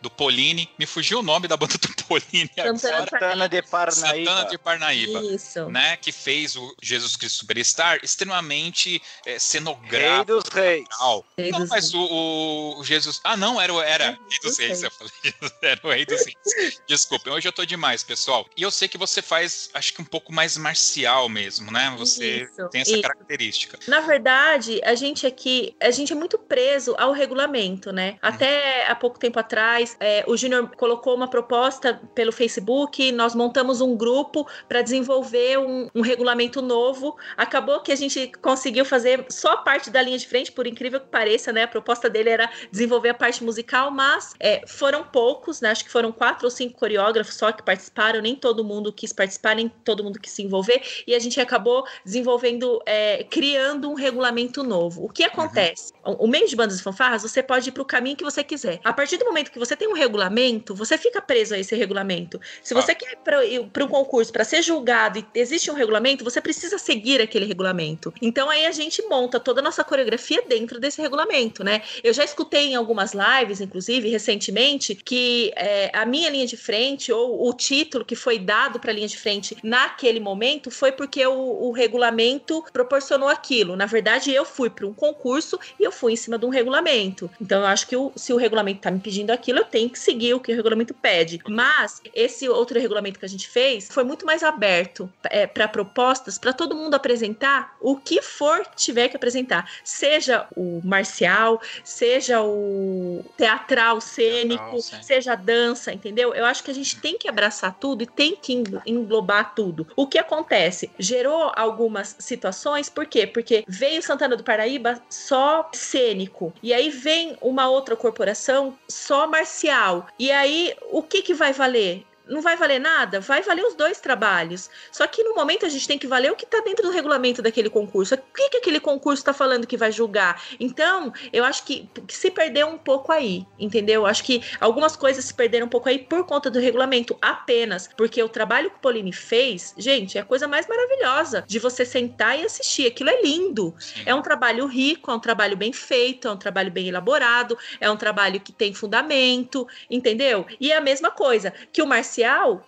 [0.00, 0.68] do Polini.
[0.78, 2.78] Me fugiu o nome da banda do Polini agora.
[2.78, 4.30] Santana de Parnaíba.
[4.30, 5.22] Santana de Parnaíba.
[5.22, 5.68] Isso.
[5.70, 10.14] Né, que fez o Jesus Cristo Superstar extremamente é, cenográfico.
[10.14, 10.88] Rei dos Reis.
[11.36, 11.94] Rei não, dos mas reis.
[11.94, 13.20] O, o, Jesus.
[13.24, 14.82] Ah, não, era, era Rei dos Reis.
[14.82, 15.12] Eu falei,
[15.62, 16.82] era o Rei dos Reis.
[16.86, 18.46] Desculpem, hoje eu tô demais, pessoal.
[18.56, 21.94] E eu sei que você faz, acho que um pouco mais marcial mesmo, né?
[21.98, 22.68] Você Isso.
[22.68, 23.02] tem essa Isso.
[23.02, 23.78] característica.
[23.88, 28.18] Na verdade, a gente aqui, a gente é muito preso ao regulamento, né?
[28.20, 28.92] Até hum.
[28.92, 33.96] há pouco tempo atrás, é, o Júnior colocou uma proposta pelo Facebook nós montamos um
[33.96, 37.16] grupo para desenvolver um, um, regulamento novo.
[37.36, 41.00] Acabou que a gente conseguiu fazer só a parte da linha de frente, por incrível
[41.00, 41.62] que pareça, né?
[41.62, 45.70] A proposta dele era desenvolver a parte musical, mas é, foram poucos, né?
[45.70, 49.56] Acho que foram quatro ou cinco coreógrafos só que participaram, nem todo mundo quis participar,
[49.56, 50.82] nem todo mundo quis se envolver.
[51.06, 55.04] e a gente acabou desenvolvendo, é, criando um regulamento novo.
[55.04, 55.92] O que acontece?
[56.04, 56.14] Uhum.
[56.20, 58.80] O meio de bandas e fanfarras, você pode ir para o caminho que você quiser.
[58.84, 62.40] A partir do momento que você tem um regulamento, você fica preso a esse regulamento.
[62.62, 62.94] Se você ah.
[62.94, 67.20] quer ir para um concurso para ser julgado e existe um regulamento, você precisa seguir
[67.20, 68.12] aquele regulamento.
[68.20, 71.82] Então aí a gente monta toda a nossa coreografia dentro desse regulamento, né?
[72.02, 77.12] Eu já escutei em algumas lives, inclusive recentemente, que é, a minha linha de frente
[77.12, 81.24] ou o título que foi dado para a linha de frente naquele momento foi porque
[81.26, 83.76] o, o regulamento proporcionou aquilo.
[83.76, 87.30] Na verdade, eu fui para um concurso e eu fui em cima de um regulamento.
[87.40, 89.98] Então eu acho que o, se o regulamento está me pedindo aquilo, eu tenho que
[89.98, 91.40] seguir o que o regulamento pede.
[91.48, 96.38] Mas esse outro regulamento que a gente fez foi muito mais aberto é, para propostas,
[96.38, 103.24] para todo mundo apresentar o que for tiver que apresentar, seja o marcial, seja o
[103.36, 106.34] teatral cênico, seja a dança, entendeu?
[106.34, 108.52] Eu acho que a gente tem que abraçar tudo e tem que
[108.86, 109.86] englobar tudo.
[109.96, 110.90] O que acontece?
[110.98, 113.26] Gerou algumas situações, por quê?
[113.26, 120.06] Porque veio Santana do Paraíba só cênico, e aí vem uma outra corporação só marcial.
[120.18, 122.04] E aí, o que que vai valer?
[122.28, 123.20] Não vai valer nada?
[123.20, 124.70] Vai valer os dois trabalhos.
[124.90, 127.42] Só que no momento a gente tem que valer o que está dentro do regulamento
[127.42, 128.14] daquele concurso.
[128.14, 130.42] O que, que aquele concurso está falando que vai julgar?
[130.58, 134.06] Então, eu acho que, que, se perdeu um pouco aí, entendeu?
[134.06, 137.88] Acho que algumas coisas se perderam um pouco aí por conta do regulamento apenas.
[137.96, 141.84] Porque o trabalho que o Pauline fez, gente, é a coisa mais maravilhosa de você
[141.84, 142.86] sentar e assistir.
[142.86, 143.74] Aquilo é lindo.
[144.06, 147.90] É um trabalho rico, é um trabalho bem feito, é um trabalho bem elaborado, é
[147.90, 150.46] um trabalho que tem fundamento, entendeu?
[150.58, 152.13] E é a mesma coisa que o Marcelo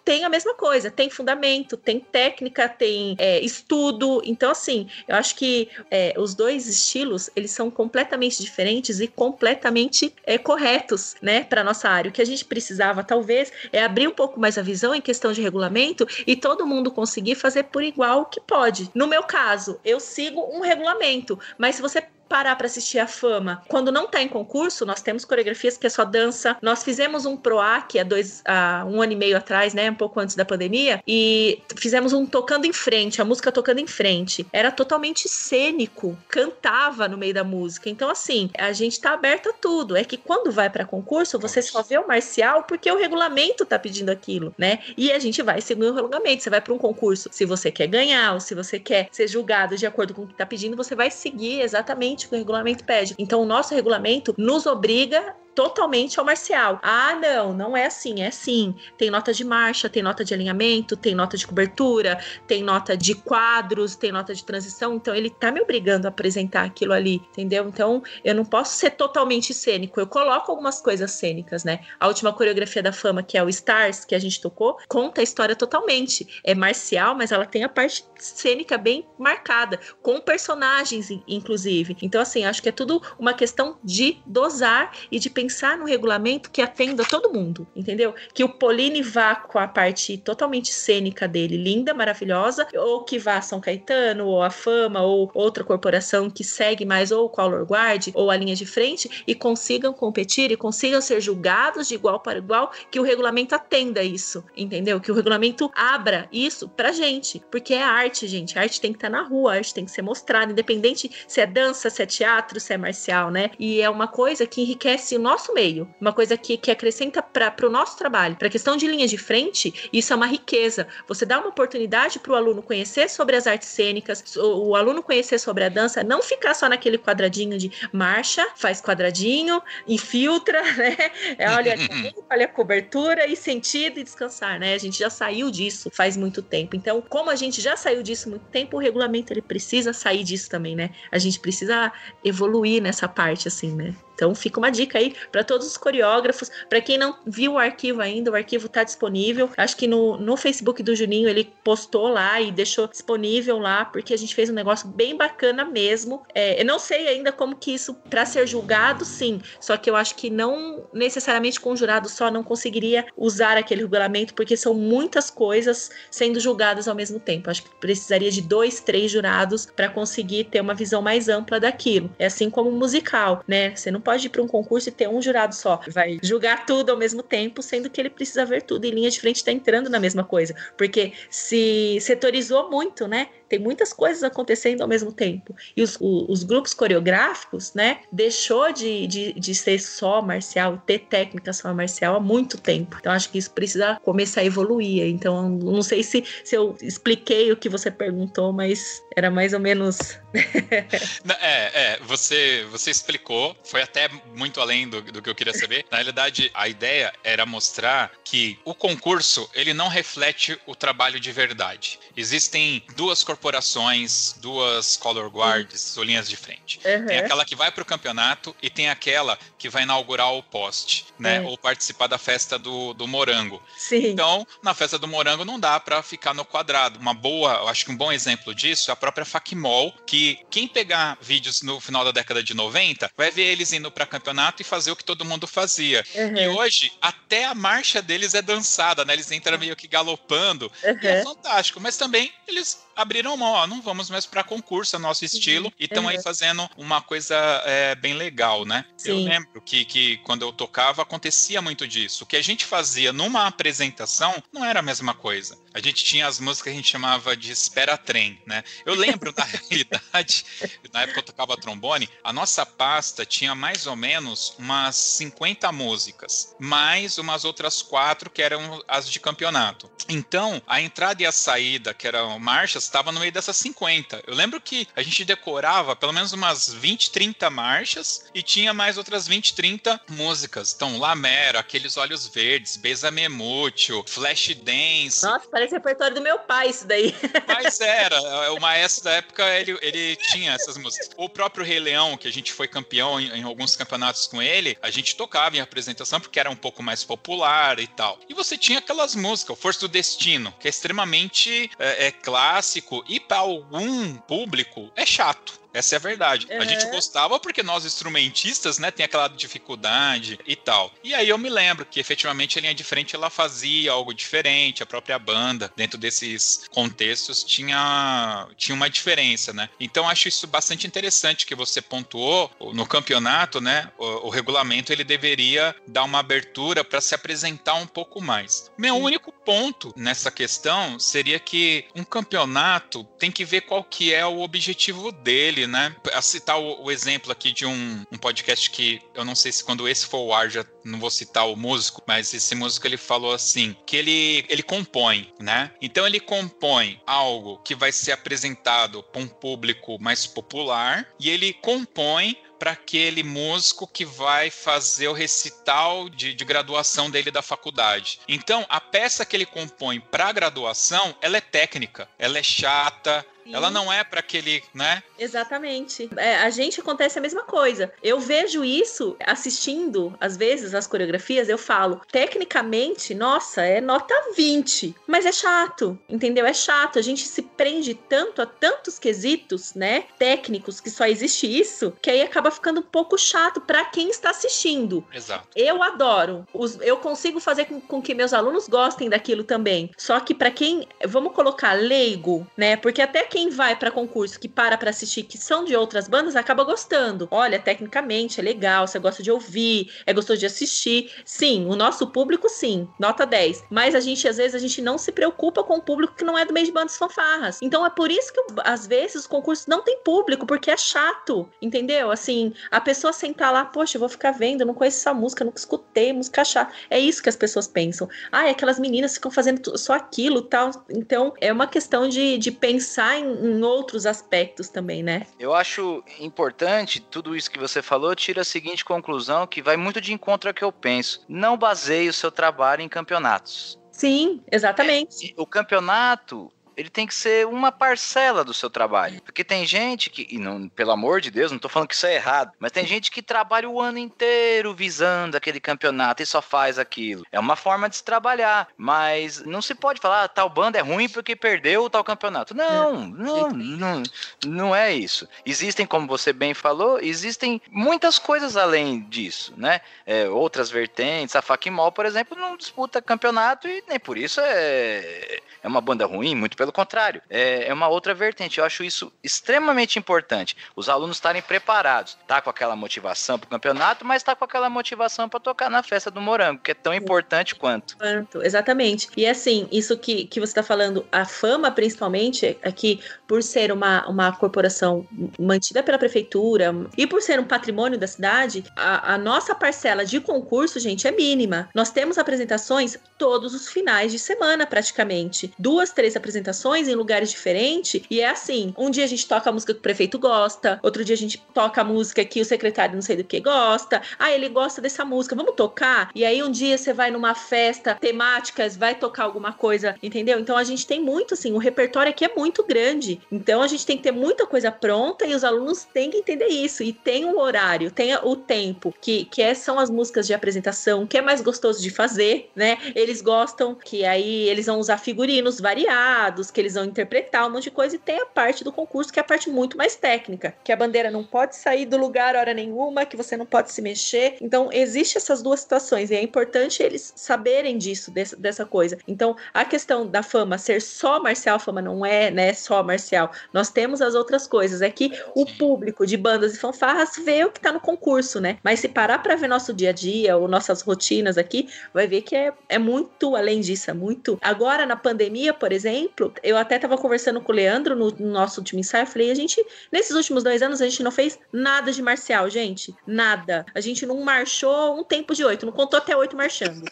[0.05, 4.23] tem a mesma coisa, tem fundamento, tem técnica, tem é, estudo.
[4.25, 10.15] Então, assim, eu acho que é, os dois estilos eles são completamente diferentes e completamente
[10.25, 12.09] é, corretos, né, para nossa área.
[12.09, 15.33] O que a gente precisava, talvez, é abrir um pouco mais a visão em questão
[15.33, 18.91] de regulamento e todo mundo conseguir fazer por igual o que pode.
[18.95, 23.63] No meu caso, eu sigo um regulamento, mas se você parar para assistir a fama.
[23.69, 26.57] Quando não tá em concurso, nós temos coreografias que é só dança.
[26.61, 29.91] Nós fizemos um PROAC há dois, há um ano e meio atrás, né?
[29.91, 33.87] Um pouco antes da pandemia, e fizemos um tocando em frente, a música tocando em
[33.87, 34.47] frente.
[34.53, 37.89] Era totalmente cênico, cantava no meio da música.
[37.89, 39.97] Então, assim, a gente tá aberto a tudo.
[39.97, 43.79] É que quando vai para concurso, você só vê o marcial porque o regulamento tá
[43.79, 44.81] pedindo aquilo, né?
[44.97, 46.43] E a gente vai seguir o regulamento.
[46.43, 49.77] Você vai para um concurso, se você quer ganhar ou se você quer ser julgado
[49.77, 53.15] de acordo com o que tá pedindo, você vai seguir exatamente que o regulamento pede.
[53.19, 56.79] Então, o nosso regulamento nos obriga totalmente ao marcial.
[56.83, 58.77] Ah, não, não é assim, é sim.
[58.99, 63.15] Tem nota de marcha, tem nota de alinhamento, tem nota de cobertura, tem nota de
[63.15, 64.95] quadros, tem nota de transição.
[64.95, 67.67] Então ele tá me obrigando a apresentar aquilo ali, entendeu?
[67.67, 69.99] Então eu não posso ser totalmente cênico.
[69.99, 71.81] Eu coloco algumas coisas cênicas, né?
[71.99, 75.25] A última coreografia da fama, que é o Stars, que a gente tocou, conta a
[75.25, 76.41] história totalmente.
[76.45, 81.97] É marcial, mas ela tem a parte cênica bem marcada, com personagens, inclusive.
[82.03, 85.85] Então, assim, acho que é tudo uma questão de dosar e de pensar pensar no
[85.85, 88.13] regulamento que atenda todo mundo, entendeu?
[88.35, 93.41] Que o Pauline vá com a parte totalmente cênica dele, linda, maravilhosa, ou que vá
[93.41, 98.09] São Caetano, ou a Fama, ou outra corporação que segue mais ou o Color Guard,
[98.15, 102.39] ou a linha de frente, e consigam competir e consigam ser julgados de igual para
[102.39, 105.01] igual, que o regulamento atenda isso, entendeu?
[105.01, 108.59] Que o regulamento abra isso pra gente, porque é arte, gente.
[108.59, 111.09] A arte tem que estar tá na rua, a arte tem que ser mostrada, independente
[111.29, 113.53] se é dança, se é teatro, se é marcial, né?
[113.61, 117.23] E é uma coisa que enriquece o nosso nosso meio, uma coisa que, que acrescenta
[117.23, 118.37] para o nosso trabalho.
[118.37, 120.89] Para a questão de linha de frente, isso é uma riqueza.
[121.07, 125.03] Você dá uma oportunidade para o aluno conhecer sobre as artes cênicas, o, o aluno
[125.03, 130.97] conhecer sobre a dança, não ficar só naquele quadradinho de marcha, faz quadradinho, infiltra, né?
[131.37, 131.75] É, olha,
[132.31, 134.73] olha a cobertura e sentido e descansar, né?
[134.73, 136.75] A gente já saiu disso faz muito tempo.
[136.75, 140.49] Então, como a gente já saiu disso muito tempo, o regulamento ele precisa sair disso
[140.49, 140.91] também, né?
[141.13, 141.93] A gente precisa
[142.25, 143.95] evoluir nessa parte, assim, né?
[144.17, 146.51] Então fica uma dica aí para todos os coreógrafos.
[146.69, 149.49] Para quem não viu o arquivo ainda, o arquivo está disponível.
[149.57, 154.15] Acho que no, no Facebook do Juninho ele postou lá e deixou disponível lá, porque
[154.15, 156.23] a gente fez um negócio bem bacana mesmo.
[156.35, 159.41] É, eu não sei ainda como que isso, para ser julgado, sim.
[159.61, 164.35] Só que eu acho que não necessariamente com jurado só não conseguiria usar aquele regulamento,
[164.35, 167.51] porque são muitas coisas sendo julgadas ao mesmo tempo.
[167.51, 172.11] Acho que precisaria de dois, três jurados para conseguir ter uma visão mais ampla daquilo.
[172.19, 173.75] É assim como musical, né?
[173.75, 175.81] Você não pode ir para um concurso e ter um jurado só.
[175.89, 178.85] Vai julgar tudo ao mesmo tempo, sendo que ele precisa ver tudo.
[178.85, 180.55] E linha de frente está entrando na mesma coisa.
[180.77, 183.29] Porque se setorizou muito, né?
[183.49, 185.55] tem muitas coisas acontecendo ao mesmo tempo.
[185.77, 191.01] E os, os, os grupos coreográficos, né, deixou de, de, de, ser só marcial, ter
[191.01, 192.97] técnica só marcial há muito tempo.
[192.99, 195.07] Então acho que isso precisa começar a evoluir.
[195.07, 199.61] Então não sei se, se eu expliquei o que você perguntou, mas era mais ou
[199.61, 200.19] menos.
[201.41, 203.96] é, é, você, você explicou, foi até
[204.35, 205.85] muito além do, do que eu queria saber.
[205.91, 211.33] Na realidade, a ideia era mostrar que o concurso ele não reflete o trabalho de
[211.33, 211.99] verdade.
[212.17, 216.05] Existem duas corporações duas color guards, uhum.
[216.05, 216.81] linhas de frente.
[216.85, 217.07] Uhum.
[217.07, 221.07] Tem aquela que vai para o campeonato e tem aquela que vai inaugurar o poste,
[221.19, 221.41] né?
[221.43, 223.63] Ou participar da festa do, do morango.
[223.77, 224.09] Sim.
[224.09, 226.99] Então, na festa do morango não dá para ficar no quadrado.
[226.99, 230.69] Uma boa, eu acho que um bom exemplo disso é a própria Facmol, que quem
[230.69, 234.65] pegar vídeos no final da década de 90 vai ver eles indo para campeonato e
[234.65, 236.05] fazer o que todo mundo fazia.
[236.15, 236.37] Uhum.
[236.37, 239.13] E hoje, até a marcha deles é dançada, né?
[239.13, 240.71] Eles entram meio que galopando.
[240.83, 241.81] E é fantástico.
[241.81, 245.27] Mas também eles abriram mão, ó, não vamos mais para concurso, é nosso uhum.
[245.27, 245.73] estilo, uhum.
[245.79, 246.09] e estão uhum.
[246.09, 248.85] aí fazendo uma coisa é, bem legal, né?
[248.97, 249.11] Sim.
[249.11, 252.25] Eu lembro que, que quando eu tocava acontecia muito disso.
[252.25, 255.59] O que a gente fazia numa apresentação não era a mesma coisa.
[255.75, 258.65] A gente tinha as músicas que a gente chamava de espera trem, né?
[258.87, 260.45] Eu lembro, na realidade,
[260.93, 266.55] na época eu tocava trombone, a nossa pasta tinha mais ou menos umas 50 músicas,
[266.59, 269.91] mais umas outras quatro que eram as de campeonato.
[270.09, 274.25] Então, a entrada e a saída, que eram marchas, estava no meio dessas 50.
[274.27, 278.97] Eu lembro que a gente decorava pelo menos umas 20, 30 marchas e tinha mais
[278.97, 280.73] outras 20, 30 músicas.
[280.75, 285.25] Então, Lamera, Aqueles Olhos Verdes, Besamemútil, Flash Dance.
[285.25, 287.15] Nossa, parece repertório do meu pai isso daí.
[287.47, 291.11] Mas era, é, o maestro da época, ele, ele tinha essas músicas.
[291.17, 294.79] O próprio Rei Leão, que a gente foi campeão em, em alguns campeonatos com ele,
[294.81, 298.19] a gente tocava em apresentação porque era um pouco mais popular e tal.
[298.29, 302.76] E você tinha aquelas músicas, o Força do Destino, que é extremamente é, é clássico
[303.09, 305.66] e para algum público é chato.
[305.77, 306.47] Essa é a verdade.
[306.51, 306.59] Uhum.
[306.59, 310.91] A gente gostava porque nós, instrumentistas, né, tem aquela dificuldade e tal.
[311.05, 314.83] E aí eu me lembro que efetivamente a linha de frente ela fazia algo diferente,
[314.83, 319.69] a própria banda, dentro desses contextos, tinha, tinha uma diferença, né?
[319.79, 323.91] Então acho isso bastante interessante que você pontuou no campeonato, né?
[323.99, 328.71] O, o regulamento ele deveria dar uma abertura para se apresentar um pouco mais.
[328.79, 329.03] Meu Sim.
[329.03, 334.41] único ponto nessa questão seria que um campeonato tem que ver qual que é o
[334.41, 335.95] objetivo dele, né?
[336.13, 339.65] A citar o, o exemplo aqui de um, um, podcast que eu não sei se
[339.65, 342.97] quando esse for o ar já não vou citar o músico, mas esse músico ele
[342.97, 345.71] falou assim que ele ele compõe, né?
[345.81, 351.53] Então ele compõe algo que vai ser apresentado para um público mais popular e ele
[351.53, 358.21] compõe para aquele músico que vai fazer o recital de, de, graduação dele da faculdade.
[358.27, 363.71] Então, a peça que ele compõe para graduação, ela é técnica, ela é chata, ela
[363.71, 365.03] não é para aquele, né?
[365.19, 366.09] Exatamente.
[366.17, 367.93] É, a gente acontece a mesma coisa.
[368.03, 374.95] Eu vejo isso assistindo, às vezes, as coreografias, eu falo, tecnicamente, nossa, é nota 20.
[375.07, 376.47] Mas é chato, entendeu?
[376.47, 376.99] É chato.
[376.99, 380.05] A gente se prende tanto a tantos quesitos, né?
[380.19, 384.31] Técnicos, que só existe isso, que aí acaba ficando um pouco chato para quem está
[384.31, 385.05] assistindo.
[385.13, 385.49] Exato.
[385.55, 386.47] Eu adoro.
[386.53, 389.91] Os, eu consigo fazer com, com que meus alunos gostem daquilo também.
[389.97, 392.77] Só que para quem, vamos colocar leigo, né?
[392.77, 396.09] Porque até que quem vai para concurso que para para assistir que são de outras
[396.09, 397.29] bandas acaba gostando.
[397.31, 401.13] Olha, tecnicamente é legal, você gosta de ouvir, é gostoso de assistir.
[401.23, 403.65] Sim, o nosso público sim, nota 10.
[403.69, 406.39] Mas a gente às vezes a gente não se preocupa com o público que não
[406.39, 407.59] é do meio de bandas fanfarras.
[407.61, 411.47] Então é por isso que às vezes os concursos não tem público, porque é chato,
[411.61, 412.11] entendeu?
[412.11, 415.45] Assim, a pessoa sentar lá, poxa, eu vou ficar vendo, eu não conheço essa música,
[415.45, 416.73] nunca escutei, música chata.
[416.89, 418.09] É isso que as pessoas pensam.
[418.33, 420.71] Ah, aquelas meninas ficam fazendo só aquilo, tal.
[420.89, 425.27] Então é uma questão de, de pensar em em outros aspectos também, né?
[425.39, 430.01] Eu acho importante tudo isso que você falou, tira a seguinte conclusão que vai muito
[430.01, 431.25] de encontro ao que eu penso.
[431.29, 433.79] Não baseie o seu trabalho em campeonatos.
[433.91, 435.35] Sim, exatamente.
[435.37, 439.21] É, o campeonato ele tem que ser uma parcela do seu trabalho.
[439.23, 442.07] Porque tem gente que, e não, pelo amor de Deus, não tô falando que isso
[442.07, 446.43] é errado, mas tem gente que trabalha o ano inteiro visando aquele campeonato e só
[446.43, 447.25] faz aquilo.
[447.33, 450.83] É uma forma de se trabalhar, mas não se pode falar ah, tal banda é
[450.83, 452.55] ruim porque perdeu tal campeonato.
[452.55, 453.09] Não, é.
[453.09, 454.03] não, não,
[454.45, 455.29] não é isso.
[455.45, 459.81] Existem, como você bem falou, existem muitas coisas além disso, né?
[460.05, 465.41] É, outras vertentes, a Fakimol, por exemplo, não disputa campeonato e nem por isso é,
[465.63, 468.59] é uma banda ruim, muito pelo Pelo contrário, é, é uma outra vertente.
[468.59, 470.57] Eu acho isso extremamente importante.
[470.75, 474.69] Os alunos estarem preparados, tá com aquela motivação para o campeonato, mas tá com aquela
[474.69, 477.97] motivação para tocar na festa do morango, que é tão importante quanto.
[477.97, 479.09] Quanto, exatamente.
[479.17, 482.99] E assim, isso que, que você está falando, a fama principalmente, é que
[483.29, 485.07] por ser uma, uma corporação
[485.39, 490.19] mantida pela prefeitura e por ser um patrimônio da cidade, a, a nossa parcela de
[490.19, 491.69] concurso, gente, é mínima.
[491.73, 495.55] Nós temos apresentações todos os finais de semana, praticamente.
[495.57, 498.03] Duas, três apresentações em lugares diferentes.
[498.11, 501.05] E é assim: um dia a gente toca a música que o prefeito gosta, outro
[501.05, 504.03] dia a gente toca a música que o secretário não sei do que gosta.
[504.19, 506.11] Ah, ele gosta dessa música, vamos tocar?
[506.15, 510.39] E aí um dia você vai numa festa temáticas, vai tocar alguma coisa, entendeu?
[510.39, 513.21] Então a gente tem muito, assim, o repertório aqui é muito grande.
[513.31, 516.49] Então a gente tem que ter muita coisa pronta e os alunos têm que entender
[516.49, 516.83] isso.
[516.83, 520.35] E tem o um horário, tem o tempo, que, que é, são as músicas de
[520.35, 522.79] apresentação, que é mais gostoso de fazer, né?
[522.95, 527.65] Eles gostam que aí eles vão usar figurinos variados, que eles vão interpretar um monte
[527.65, 530.55] de coisa, e tem a parte do concurso, que é a parte muito mais técnica,
[530.65, 533.83] que a bandeira não pode sair do lugar hora nenhuma, que você não pode se
[533.83, 534.37] mexer.
[534.41, 538.99] Então, existe essas duas situações, e é importante eles saberem disso, dessa, dessa coisa.
[539.07, 543.31] Então, a questão da fama ser só marcial, fama não é, né, só marcial.
[543.53, 544.83] Nós temos as outras coisas.
[544.83, 548.59] É que o público de bandas e fanfarras vê o que tá no concurso, né?
[548.63, 552.23] Mas se parar para ver nosso dia a dia ou nossas rotinas aqui, vai ver
[552.23, 554.39] que é, é muito além disso, é muito.
[554.43, 558.61] Agora, na pandemia, por exemplo, eu até tava conversando com o Leandro no, no nosso
[558.61, 561.93] último ensaio, eu falei, a gente, nesses últimos dois anos, a gente não fez nada
[561.93, 562.95] de marcial, gente.
[563.07, 563.65] Nada.
[563.75, 566.85] A gente não marchou um tempo de oito, não contou até oito marchando.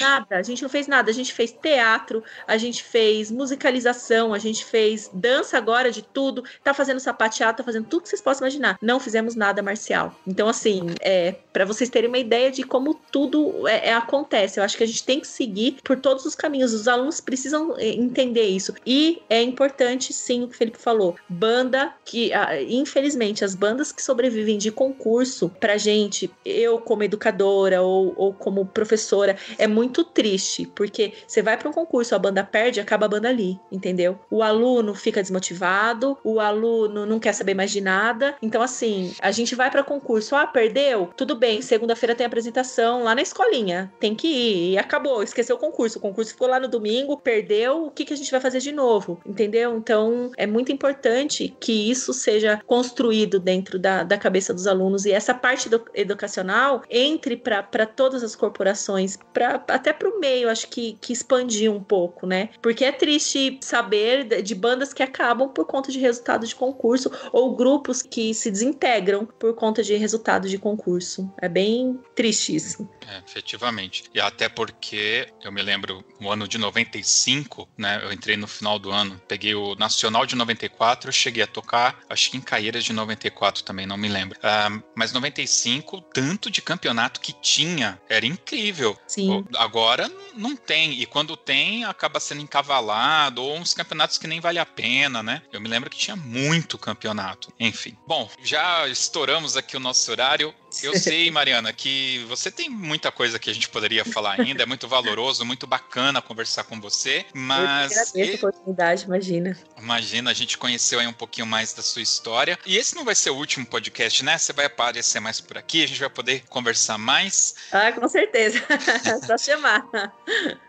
[0.00, 1.10] Nada, a gente não fez nada.
[1.10, 6.44] A gente fez teatro, a gente fez musicalização, a gente fez dança agora de tudo,
[6.62, 8.78] tá fazendo sapateado, tá fazendo tudo que vocês possam imaginar.
[8.80, 10.14] Não fizemos nada marcial.
[10.26, 14.58] Então, assim, é para vocês terem uma ideia de como tudo é, é, acontece.
[14.58, 16.72] Eu acho que a gente tem que seguir por todos os caminhos.
[16.72, 18.74] Os alunos precisam é, entender isso.
[18.86, 21.16] E é importante, sim, o que o Felipe falou.
[21.28, 22.32] Banda que,
[22.68, 28.66] infelizmente, as bandas que sobrevivem de concurso, pra gente, eu como educadora ou, ou como
[28.66, 33.08] professora, é muito triste, porque você vai para um concurso, a banda perde, acaba a
[33.08, 34.18] banda ali, entendeu?
[34.30, 38.36] O aluno fica desmotivado, o aluno não quer saber mais de nada.
[38.40, 41.10] Então, assim, a gente vai para concurso, ah, perdeu?
[41.16, 45.58] Tudo bem, segunda-feira tem apresentação lá na escolinha, tem que ir, e acabou, esqueceu o
[45.58, 45.98] concurso.
[45.98, 48.72] O concurso ficou lá no domingo, perdeu, o que, que a gente vai fazer de
[48.72, 49.20] novo?
[49.26, 49.76] Entendeu?
[49.76, 55.12] Então, é muito importante que isso seja construído dentro da, da cabeça dos alunos e
[55.12, 60.68] essa parte do, educacional entre para todas as corporações, para até para o meio, acho
[60.68, 62.50] que, que expandir um pouco, né?
[62.60, 67.54] Porque é triste saber de bandas que acabam por conta de resultado de concurso ou
[67.56, 71.32] grupos que se desintegram por conta de resultado de concurso.
[71.40, 72.88] É bem triste isso.
[73.08, 74.04] É, efetivamente.
[74.14, 78.00] E até porque eu me lembro no ano de 95, né?
[78.02, 82.00] Eu entrei no final do ano, peguei o Nacional de 94, eu cheguei a tocar,
[82.08, 84.38] acho que em Caeiras de 94 também, não me lembro.
[84.38, 88.96] Uh, mas 95, tanto de campeonato que tinha, era incrível.
[89.06, 89.44] Sim.
[89.56, 94.58] Agora não tem, e quando tem, acaba sendo encavalado, ou uns campeonatos que nem vale
[94.58, 95.42] a pena, né?
[95.52, 97.52] Eu me lembro que tinha muito campeonato.
[97.58, 97.96] Enfim.
[98.06, 100.54] Bom, já estouramos aqui o nosso horário.
[100.82, 104.66] Eu sei, Mariana, que você tem muita coisa que a gente poderia falar ainda, é
[104.66, 107.92] muito valoroso, muito bacana conversar com você, mas.
[107.92, 109.58] Eu agradeço a oportunidade, imagina.
[109.78, 112.58] Imagina, a gente conheceu aí um pouquinho mais da sua história.
[112.66, 114.38] E esse não vai ser o último podcast, né?
[114.38, 117.54] Você vai aparecer mais por aqui, a gente vai poder conversar mais.
[117.72, 118.62] Ah, com certeza.
[119.26, 119.86] Só chamar.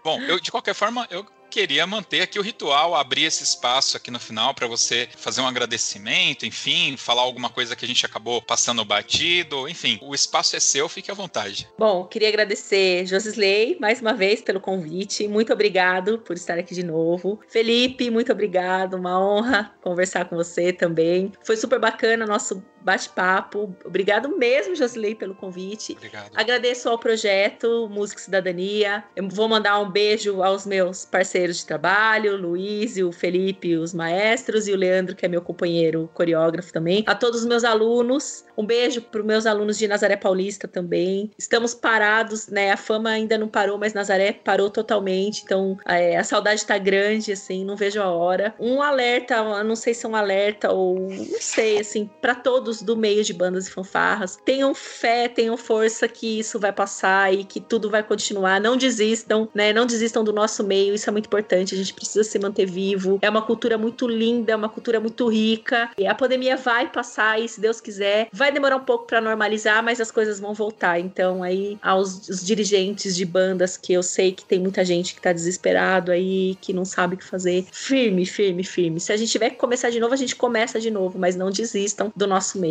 [0.04, 1.26] Bom, eu, de qualquer forma, eu
[1.56, 5.48] queria manter aqui o ritual, abrir esse espaço aqui no final para você fazer um
[5.48, 10.60] agradecimento, enfim, falar alguma coisa que a gente acabou passando batido, enfim, o espaço é
[10.60, 11.66] seu, fique à vontade.
[11.80, 16.84] Bom, queria agradecer Josisley mais uma vez pelo convite, muito obrigado por estar aqui de
[16.84, 17.40] novo.
[17.48, 21.32] Felipe, muito obrigado, uma honra conversar com você também.
[21.42, 23.76] Foi super bacana nosso bate-papo.
[23.84, 25.94] Obrigado mesmo, Josilei, pelo convite.
[25.94, 26.32] Obrigado.
[26.36, 29.04] Agradeço ao projeto Música e Cidadania.
[29.16, 33.76] Eu vou mandar um beijo aos meus parceiros de trabalho, o Luiz e o Felipe,
[33.76, 37.04] os maestros, e o Leandro, que é meu companheiro coreógrafo também.
[37.08, 38.46] A todos os meus alunos.
[38.58, 41.32] Um beijo para os meus alunos de Nazaré Paulista também.
[41.38, 42.72] Estamos parados, né?
[42.72, 45.42] A fama ainda não parou, mas Nazaré parou totalmente.
[45.44, 48.54] Então, é, a saudade está grande, assim, não vejo a hora.
[48.60, 52.96] Um alerta, não sei se é um alerta ou não sei, assim, para todos do
[52.96, 54.38] meio de bandas e fanfarras.
[54.44, 58.60] Tenham fé, tenham força que isso vai passar e que tudo vai continuar.
[58.60, 59.74] Não desistam, né?
[59.74, 61.76] Não desistam do nosso meio, isso é muito importante.
[61.76, 63.20] A gente precisa se manter vivo.
[63.22, 65.90] É uma cultura muito linda, é uma cultura muito rica.
[65.98, 69.84] E a pandemia vai passar e, se Deus quiser, vai demorar um pouco para normalizar,
[69.84, 71.00] mas as coisas vão voltar.
[71.00, 75.32] Então, aí, aos dirigentes de bandas que eu sei que tem muita gente que tá
[75.32, 79.00] desesperado aí, que não sabe o que fazer, firme, firme, firme.
[79.00, 81.50] Se a gente tiver que começar de novo, a gente começa de novo, mas não
[81.50, 82.65] desistam do nosso meio.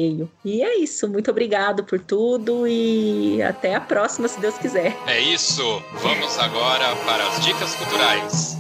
[0.45, 1.09] E é isso.
[1.09, 4.97] Muito obrigado por tudo e até a próxima, se Deus quiser.
[5.07, 5.83] É isso.
[6.03, 8.57] Vamos agora para as dicas culturais.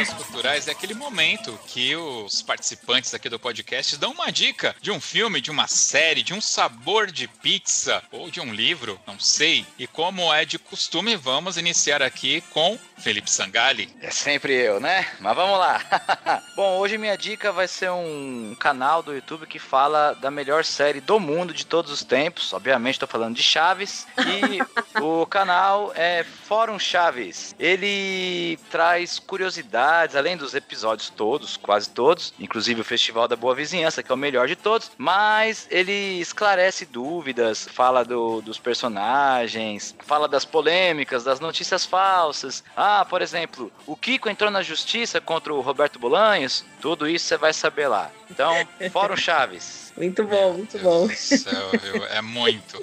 [0.00, 4.90] Dicas culturais é aquele momento que os participantes aqui do podcast dão uma dica de
[4.90, 9.18] um filme, de uma série, de um sabor de pizza ou de um livro, não
[9.18, 9.66] sei.
[9.78, 13.94] E como é de costume, vamos iniciar aqui com Felipe Sangali.
[14.00, 15.06] É sempre eu, né?
[15.20, 15.80] Mas vamos lá.
[16.56, 21.00] Bom, hoje minha dica vai ser um canal do YouTube que fala da melhor série
[21.00, 22.52] do mundo de todos os tempos.
[22.52, 24.06] Obviamente estou falando de Chaves.
[24.18, 24.60] E
[25.00, 27.54] o canal é Fórum Chaves.
[27.58, 34.02] Ele traz curiosidades, além dos episódios todos, quase todos, inclusive o Festival da Boa Vizinhança,
[34.02, 40.28] que é o melhor de todos, mas ele esclarece dúvidas, fala do, dos personagens, fala
[40.28, 42.62] das polêmicas, das notícias falsas.
[42.76, 47.36] Ah, por exemplo, o Kiko entrou na justiça contra o Roberto Bolanhos, tudo isso você
[47.36, 48.10] vai saber lá.
[48.30, 48.54] Então,
[48.92, 49.90] Fórum Chaves.
[49.96, 51.08] Muito bom, muito bom.
[51.10, 51.70] Céu,
[52.10, 52.82] é muito.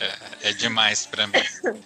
[0.00, 1.34] É, é demais para mim.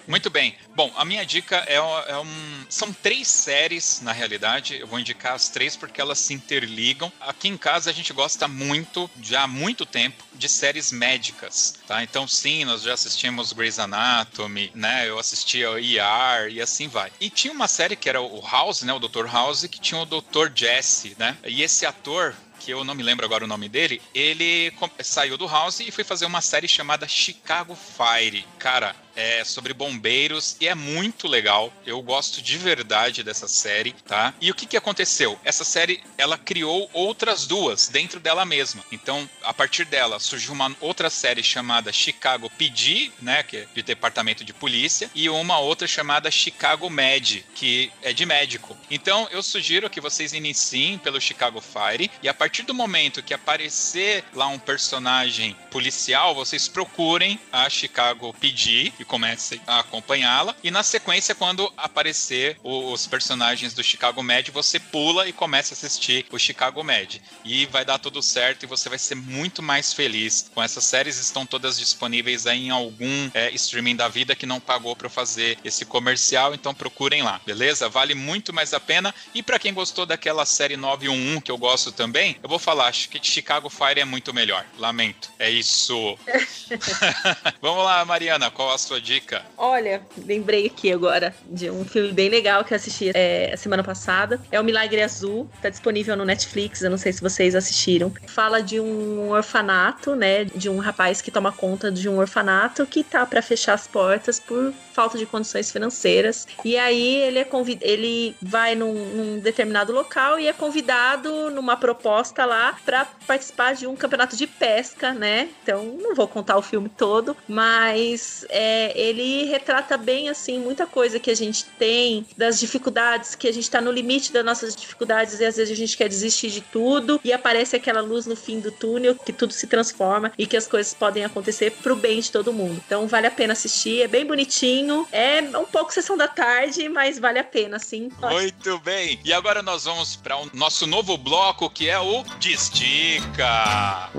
[0.07, 0.57] Muito bem.
[0.75, 2.67] Bom, a minha dica é, é, um.
[2.69, 4.79] São três séries, na realidade.
[4.79, 7.13] Eu vou indicar as três porque elas se interligam.
[7.21, 12.03] Aqui em casa a gente gosta muito, já há muito tempo, de séries médicas, tá?
[12.03, 15.09] Então, sim, nós já assistimos Grey's Anatomy, né?
[15.09, 17.13] Eu assistia ER e assim vai.
[17.21, 18.93] E tinha uma série que era o House, né?
[18.93, 19.27] O Dr.
[19.27, 20.51] House, que tinha o Dr.
[20.55, 21.37] Jesse, né?
[21.45, 25.47] E esse ator, que eu não me lembro agora o nome dele, ele saiu do
[25.47, 28.45] House e foi fazer uma série chamada Chicago Fire.
[28.59, 31.73] Cara, é sobre bombeiros e é muito legal.
[31.85, 34.33] Eu gosto de verdade dessa série, tá?
[34.41, 35.39] E o que que aconteceu?
[35.45, 38.85] Essa série, ela criou outras duas dentro dela mesma.
[38.93, 43.83] Então, a partir dela surgiu uma outra série chamada Chicago PD, né, que é de
[43.83, 48.77] departamento de polícia, e uma outra chamada Chicago Med, que é de médico.
[48.89, 53.35] Então, eu sugiro que vocês iniciem pelo Chicago Fire e a partir do momento que
[53.35, 60.55] aparecer lá um personagem policial, vocês procurem a Chicago PD e comecem a acompanhá-la.
[60.63, 65.77] E na sequência, quando aparecer os personagens do Chicago Med, você pula e começa a
[65.77, 67.21] assistir o Chicago Med.
[67.45, 70.51] E vai dar tudo certo e você vai ser muito mais feliz.
[70.55, 74.61] Com essas séries estão todas disponíveis aí em algum é, streaming da vida que não
[74.61, 77.89] pagou para fazer esse comercial, então procurem lá, beleza?
[77.89, 79.15] Vale muito mais a pena.
[79.35, 83.09] E para quem gostou daquela série 911 que eu gosto também, eu vou falar, acho
[83.09, 84.65] que Chicago Fire é muito melhor.
[84.79, 85.31] Lamento.
[85.39, 86.19] É isso.
[87.61, 89.43] Vamos lá, Mariana, qual a sua sua dica?
[89.57, 94.41] Olha, lembrei aqui agora de um filme bem legal que eu assisti é, semana passada.
[94.51, 98.13] É o Milagre Azul, tá disponível no Netflix, eu não sei se vocês assistiram.
[98.27, 100.45] Fala de um orfanato, né?
[100.45, 104.41] De um rapaz que toma conta de um orfanato que tá para fechar as portas
[104.41, 106.49] por falta de condições financeiras.
[106.65, 107.79] E aí ele é convid...
[107.83, 113.87] ele vai num, num determinado local e é convidado numa proposta lá para participar de
[113.87, 115.51] um campeonato de pesca, né?
[115.63, 121.21] Então não vou contar o filme todo, mas é, ele retrata bem assim muita coisa
[121.21, 125.39] que a gente tem, das dificuldades, que a gente tá no limite das nossas dificuldades
[125.39, 128.59] e às vezes a gente quer desistir de tudo e aparece aquela luz no fim
[128.59, 132.33] do túnel que tudo se transforma e que as coisas podem acontecer pro bem de
[132.33, 132.83] todo mundo.
[132.85, 137.19] Então vale a pena assistir, é bem bonitinho é um pouco sessão da tarde, mas
[137.19, 138.11] vale a pena, sim.
[138.21, 139.21] Muito bem.
[139.25, 144.11] E agora nós vamos para o nosso novo bloco que é o Desdica.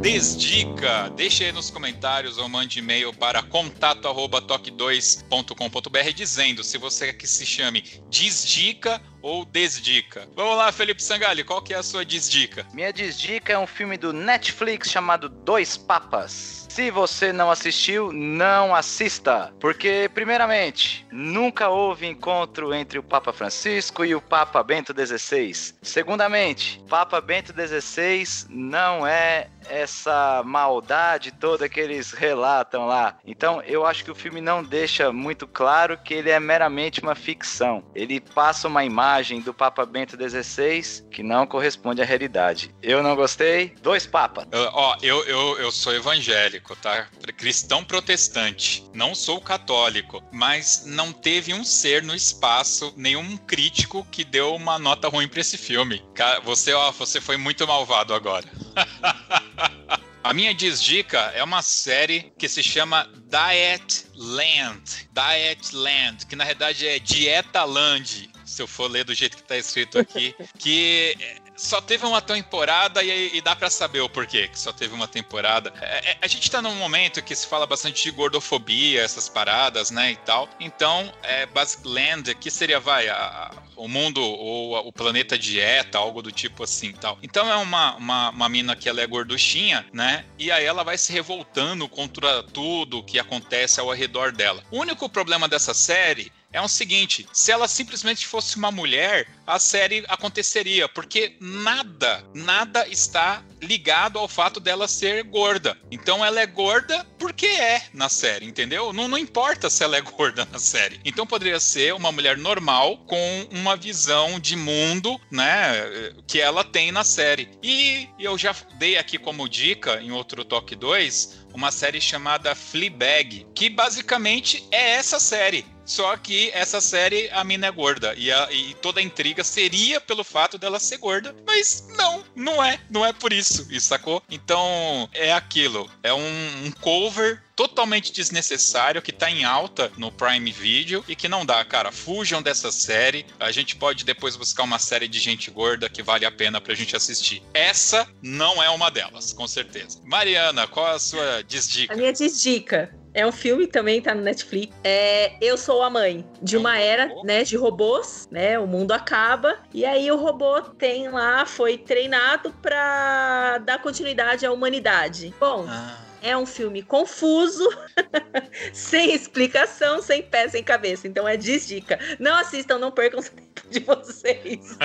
[0.00, 7.26] Desdica, deixe aí nos comentários ou mande e-mail para contato@toque2.com.br dizendo se você quer que
[7.26, 10.28] se chame Desdica ou desdica?
[10.34, 12.66] Vamos lá, Felipe Sangali, qual que é a sua desdica?
[12.74, 16.62] Minha desdica é um filme do Netflix chamado Dois Papas.
[16.72, 19.52] Se você não assistiu, não assista.
[19.60, 25.74] Porque, primeiramente, nunca houve encontro entre o Papa Francisco e o Papa Bento XVI.
[25.82, 33.18] Segundamente, Papa Bento XVI não é essa maldade toda que eles relatam lá.
[33.24, 37.14] Então, eu acho que o filme não deixa muito claro que ele é meramente uma
[37.14, 37.84] ficção.
[37.94, 39.11] Ele passa uma imagem
[39.44, 42.74] do Papa Bento XVI que não corresponde à realidade.
[42.82, 43.74] Eu não gostei.
[43.82, 44.44] Dois papas.
[44.44, 47.08] Uh, ó, eu, eu, eu sou evangélico, tá?
[47.36, 48.84] Cristão protestante.
[48.94, 50.22] Não sou católico.
[50.32, 55.40] Mas não teve um ser no espaço, nenhum crítico que deu uma nota ruim pra
[55.40, 56.02] esse filme.
[56.44, 58.46] Você, ó, você foi muito malvado agora.
[60.24, 65.08] A minha desdica é uma série que se chama Diet Land.
[65.12, 69.42] Diet Land, que na verdade é Dieta Land, se eu for ler do jeito que
[69.42, 71.16] está escrito aqui, que
[71.56, 75.08] só teve uma temporada e, e dá para saber o porquê que só teve uma
[75.08, 75.72] temporada.
[75.80, 79.90] É, é, a gente tá num momento que se fala bastante de gordofobia, essas paradas,
[79.90, 80.48] né, e tal.
[80.60, 86.22] Então, é, Basic Land, que seria, vai, a, o mundo ou o planeta dieta, algo
[86.22, 87.18] do tipo assim, tal.
[87.22, 90.98] Então é uma, uma, uma mina que ela é gorduchinha, né, e aí ela vai
[90.98, 94.62] se revoltando contra tudo que acontece ao redor dela.
[94.70, 99.58] O único problema dessa série é o seguinte: se ela simplesmente fosse uma mulher, a
[99.58, 105.76] série aconteceria, porque nada, nada está ligado ao fato dela ser gorda.
[105.90, 108.92] Então ela é gorda porque é na série, entendeu?
[108.92, 111.00] Não, não importa se ela é gorda na série.
[111.04, 116.92] Então poderia ser uma mulher normal com uma visão de mundo, né, que ela tem
[116.92, 117.48] na série.
[117.62, 123.46] E eu já dei aqui como dica em outro Toque 2 uma série chamada Fleabag,
[123.54, 125.64] que basicamente é essa série.
[125.84, 128.14] Só que essa série, a mina é gorda.
[128.16, 131.34] E, a, e, toda a intriga seria pelo fato dela ser gorda.
[131.46, 132.80] Mas não, não é.
[132.90, 134.22] Não é por isso, sacou?
[134.30, 135.90] Então, é aquilo.
[136.02, 141.28] É um, um cover totalmente desnecessário que tá em alta no Prime Video e que
[141.28, 141.92] não dá, cara.
[141.92, 143.26] Fujam dessa série.
[143.38, 146.74] A gente pode depois buscar uma série de gente gorda que vale a pena pra
[146.74, 147.42] gente assistir.
[147.52, 150.00] Essa não é uma delas, com certeza.
[150.04, 151.92] Mariana, qual a sua desdica?
[151.92, 154.74] A minha desdica é um filme também, tá no Netflix.
[154.82, 158.58] É Eu Sou a Mãe, de uma era, né, de robôs, né?
[158.58, 159.58] O mundo acaba.
[159.72, 165.34] E aí o robô tem lá, foi treinado para dar continuidade à humanidade.
[165.38, 165.66] Bom.
[165.68, 165.98] Ah.
[166.24, 167.68] É um filme confuso,
[168.72, 171.08] sem explicação, sem pé, sem cabeça.
[171.08, 171.98] Então é desdica.
[172.20, 173.20] Não assistam, não percam
[173.70, 174.78] de vocês.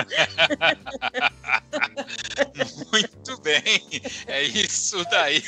[2.92, 4.02] Muito bem.
[4.26, 5.42] É isso daí.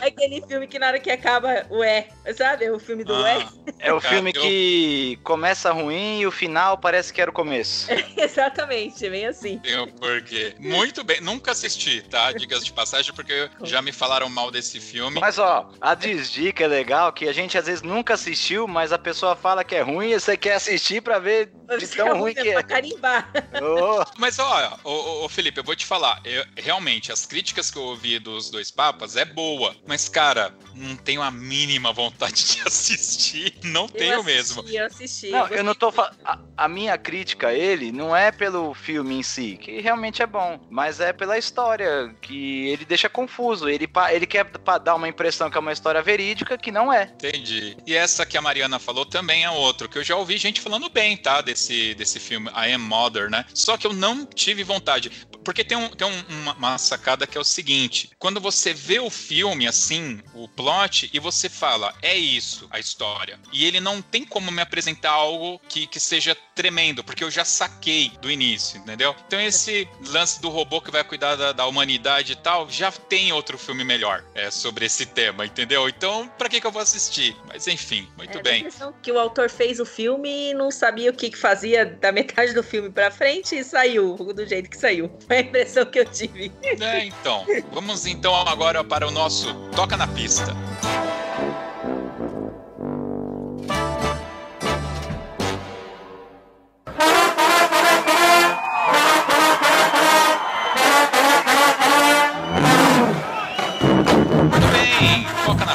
[0.00, 2.08] É aquele filme que na hora que acaba, ué.
[2.36, 2.66] Sabe?
[2.66, 3.48] É o filme do ah, ué.
[3.78, 7.90] É o filme que começa ruim e o final parece que era o começo.
[7.90, 9.58] É, exatamente, é bem assim.
[9.58, 10.54] Tem um porquê.
[10.58, 11.20] Muito bem.
[11.20, 12.32] Nunca assisti, tá?
[12.32, 15.20] Dicas de passagem, porque já me falaram mal desse filme.
[15.20, 18.98] Mas ó, a desdica é legal que a gente às vezes nunca assistiu, mas a
[18.98, 22.48] pessoa fala que é ruim e você quer assistir para ver de tão ruim que
[22.48, 22.52] é.
[22.52, 23.30] Pra carimbar.
[23.62, 24.04] Oh.
[24.18, 27.82] Mas ó, ô, ô, Felipe, eu vou te falar, eu, realmente, as críticas que eu
[27.82, 33.54] ouvi dos dois papas é boa, mas cara, não tenho a mínima vontade de assistir,
[33.62, 34.64] não eu tenho assisti, mesmo.
[34.68, 35.30] Eu assisti.
[35.30, 35.92] Não, eu, eu não tô
[36.24, 40.26] a, a minha crítica a ele não é pelo filme em si, que realmente é
[40.26, 44.46] bom, mas é pela história, que ele deixa confuso, ele, ele quer
[44.82, 47.04] dar uma impressão que é uma história verídica, que não é.
[47.04, 47.76] Entendi.
[47.86, 50.88] E essa que a Mariana falou também é outro, que eu já ouvi gente falando
[50.88, 53.44] bem, tá, desse, desse filme, I Am Mother, né?
[53.54, 55.10] Só que eu não tive vontade.
[55.44, 58.98] Porque tem, um, tem um, uma, uma, sacada que é o seguinte: quando você vê
[58.98, 63.38] o filme assim, o plot, e você fala, é isso a história.
[63.52, 67.44] E ele não tem como me apresentar algo que, que seja tremendo, porque eu já
[67.44, 69.14] saquei do início, entendeu?
[69.26, 73.32] Então esse lance do robô que vai cuidar da, da humanidade e tal, já tem
[73.32, 75.88] outro filme melhor é, sobre esse tema, entendeu?
[75.88, 77.34] Então, pra que, que eu vou assistir?
[77.46, 78.68] Mas enfim, muito é, bem.
[79.02, 82.52] que o autor fez o filme e não sabia o que, que fazia da metade
[82.52, 85.10] do filme pra frente e saiu do jeito que saiu.
[85.26, 86.52] Foi a impressão que eu tive.
[86.62, 87.44] É, então.
[87.72, 90.54] Vamos então agora para o nosso Toca na Pista.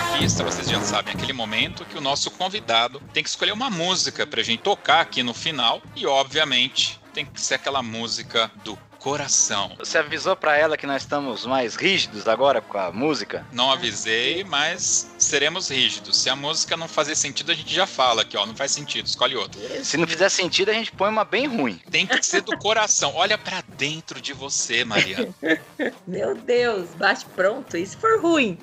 [0.02, 4.26] Pista, vocês já sabem, aquele momento que o nosso convidado tem que escolher uma música
[4.26, 9.76] pra gente tocar aqui no final e, obviamente, tem que ser aquela música do coração.
[9.78, 13.46] Você avisou para ela que nós estamos mais rígidos agora com a música?
[13.52, 16.18] Não avisei, mas seremos rígidos.
[16.18, 19.06] Se a música não fazer sentido, a gente já fala aqui, ó, não faz sentido,
[19.06, 19.62] escolhe outra.
[19.84, 21.80] Se não fizer sentido, a gente põe uma bem ruim.
[21.92, 23.14] Tem que ser do coração.
[23.16, 25.28] Olha para dentro de você, Mariana.
[26.08, 27.78] Meu Deus, bate pronto.
[27.78, 28.58] E se for ruim?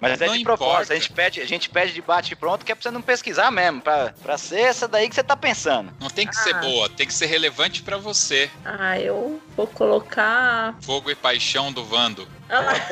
[0.00, 0.92] Mas é Não de propósito, importa.
[0.92, 3.50] a gente pede, a gente pede de bate pronto que é pra você não pesquisar
[3.50, 5.92] mesmo, pra, pra ser essa daí que você tá pensando.
[6.00, 6.60] Não tem que ser Ah.
[6.60, 8.50] boa, tem que ser relevante para você.
[8.64, 10.74] Ah, eu vou colocar.
[10.82, 12.28] Fogo e paixão do Vando.
[12.48, 12.86] Ah,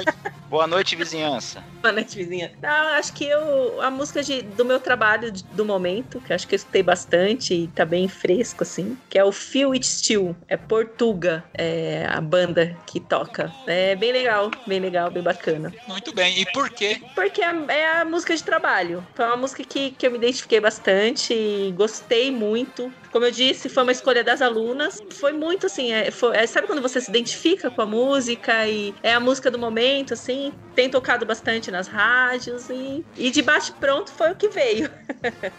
[0.48, 1.64] Boa noite, vizinhança.
[1.82, 2.52] Boa noite, vizinha.
[2.62, 6.46] Não, acho que eu, a música de- do meu trabalho de- do momento, que acho
[6.46, 10.36] que eu escutei bastante e tá bem fresco, assim, que é o Feel It Still.
[10.48, 13.54] É Portuga, é a banda que toca.
[13.66, 15.74] É bem legal, bem legal, bem bacana.
[15.86, 16.38] Muito bem.
[16.38, 17.00] E por quê?
[17.14, 19.06] Porque é, é a música de trabalho.
[19.14, 22.94] Foi uma música que, que eu me identifiquei bastante e gostei muito.
[23.12, 24.96] Como eu disse, foi uma escolha das alunas.
[25.12, 28.94] Foi muito assim, é, foi- é, sabe quando você se identifica com a música e
[29.02, 30.50] é a música do momento, assim?
[30.74, 34.90] Tem tocado bastante nas rádios e, e de bate pronto foi o que veio.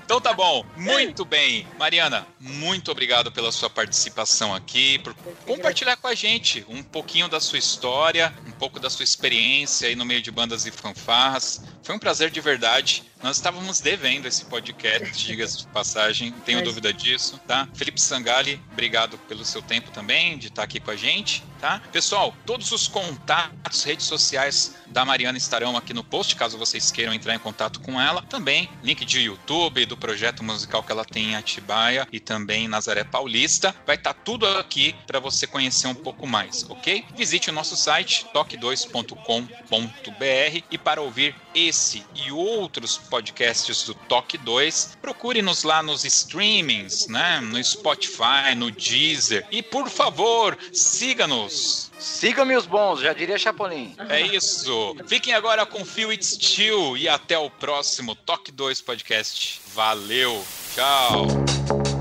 [0.03, 0.65] Então tá bom.
[0.75, 1.65] Muito bem.
[1.79, 5.15] Mariana, muito obrigado pela sua participação aqui, por
[5.47, 9.95] compartilhar com a gente um pouquinho da sua história, um pouco da sua experiência aí
[9.95, 11.63] no meio de bandas e fanfarras.
[11.81, 13.03] Foi um prazer de verdade.
[13.21, 17.67] Nós estávamos devendo esse podcast, diga-se de passagem, não tenho Mas- dúvida disso, tá?
[17.73, 21.81] Felipe Sangali, obrigado pelo seu tempo também, de estar aqui com a gente, tá?
[21.93, 27.13] Pessoal, todos os contatos, redes sociais da Mariana estarão aqui no post, caso vocês queiram
[27.13, 28.21] entrar em contato com ela.
[28.23, 33.05] Também link de YouTube, do projeto musical que ela tem em Atibaia e também Nazaré
[33.05, 33.73] Paulista.
[33.87, 37.05] Vai estar tudo aqui para você conhecer um pouco mais, ok?
[37.15, 44.97] Visite o nosso site toque2.com.br e para ouvir esse e outros podcasts do Toque 2,
[45.01, 47.39] procure-nos lá nos streamings, né?
[47.41, 49.45] No Spotify, no Deezer.
[49.51, 51.91] E por favor, siga-nos.
[51.97, 53.95] Siga-me os bons, já diria Chapolin.
[54.09, 54.95] É isso.
[55.07, 59.61] Fiquem agora com Feel It Still e até o próximo Toque 2 Podcast.
[59.73, 60.43] Valeu.
[60.75, 61.92] Tchau.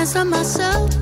[0.00, 0.99] answer myself.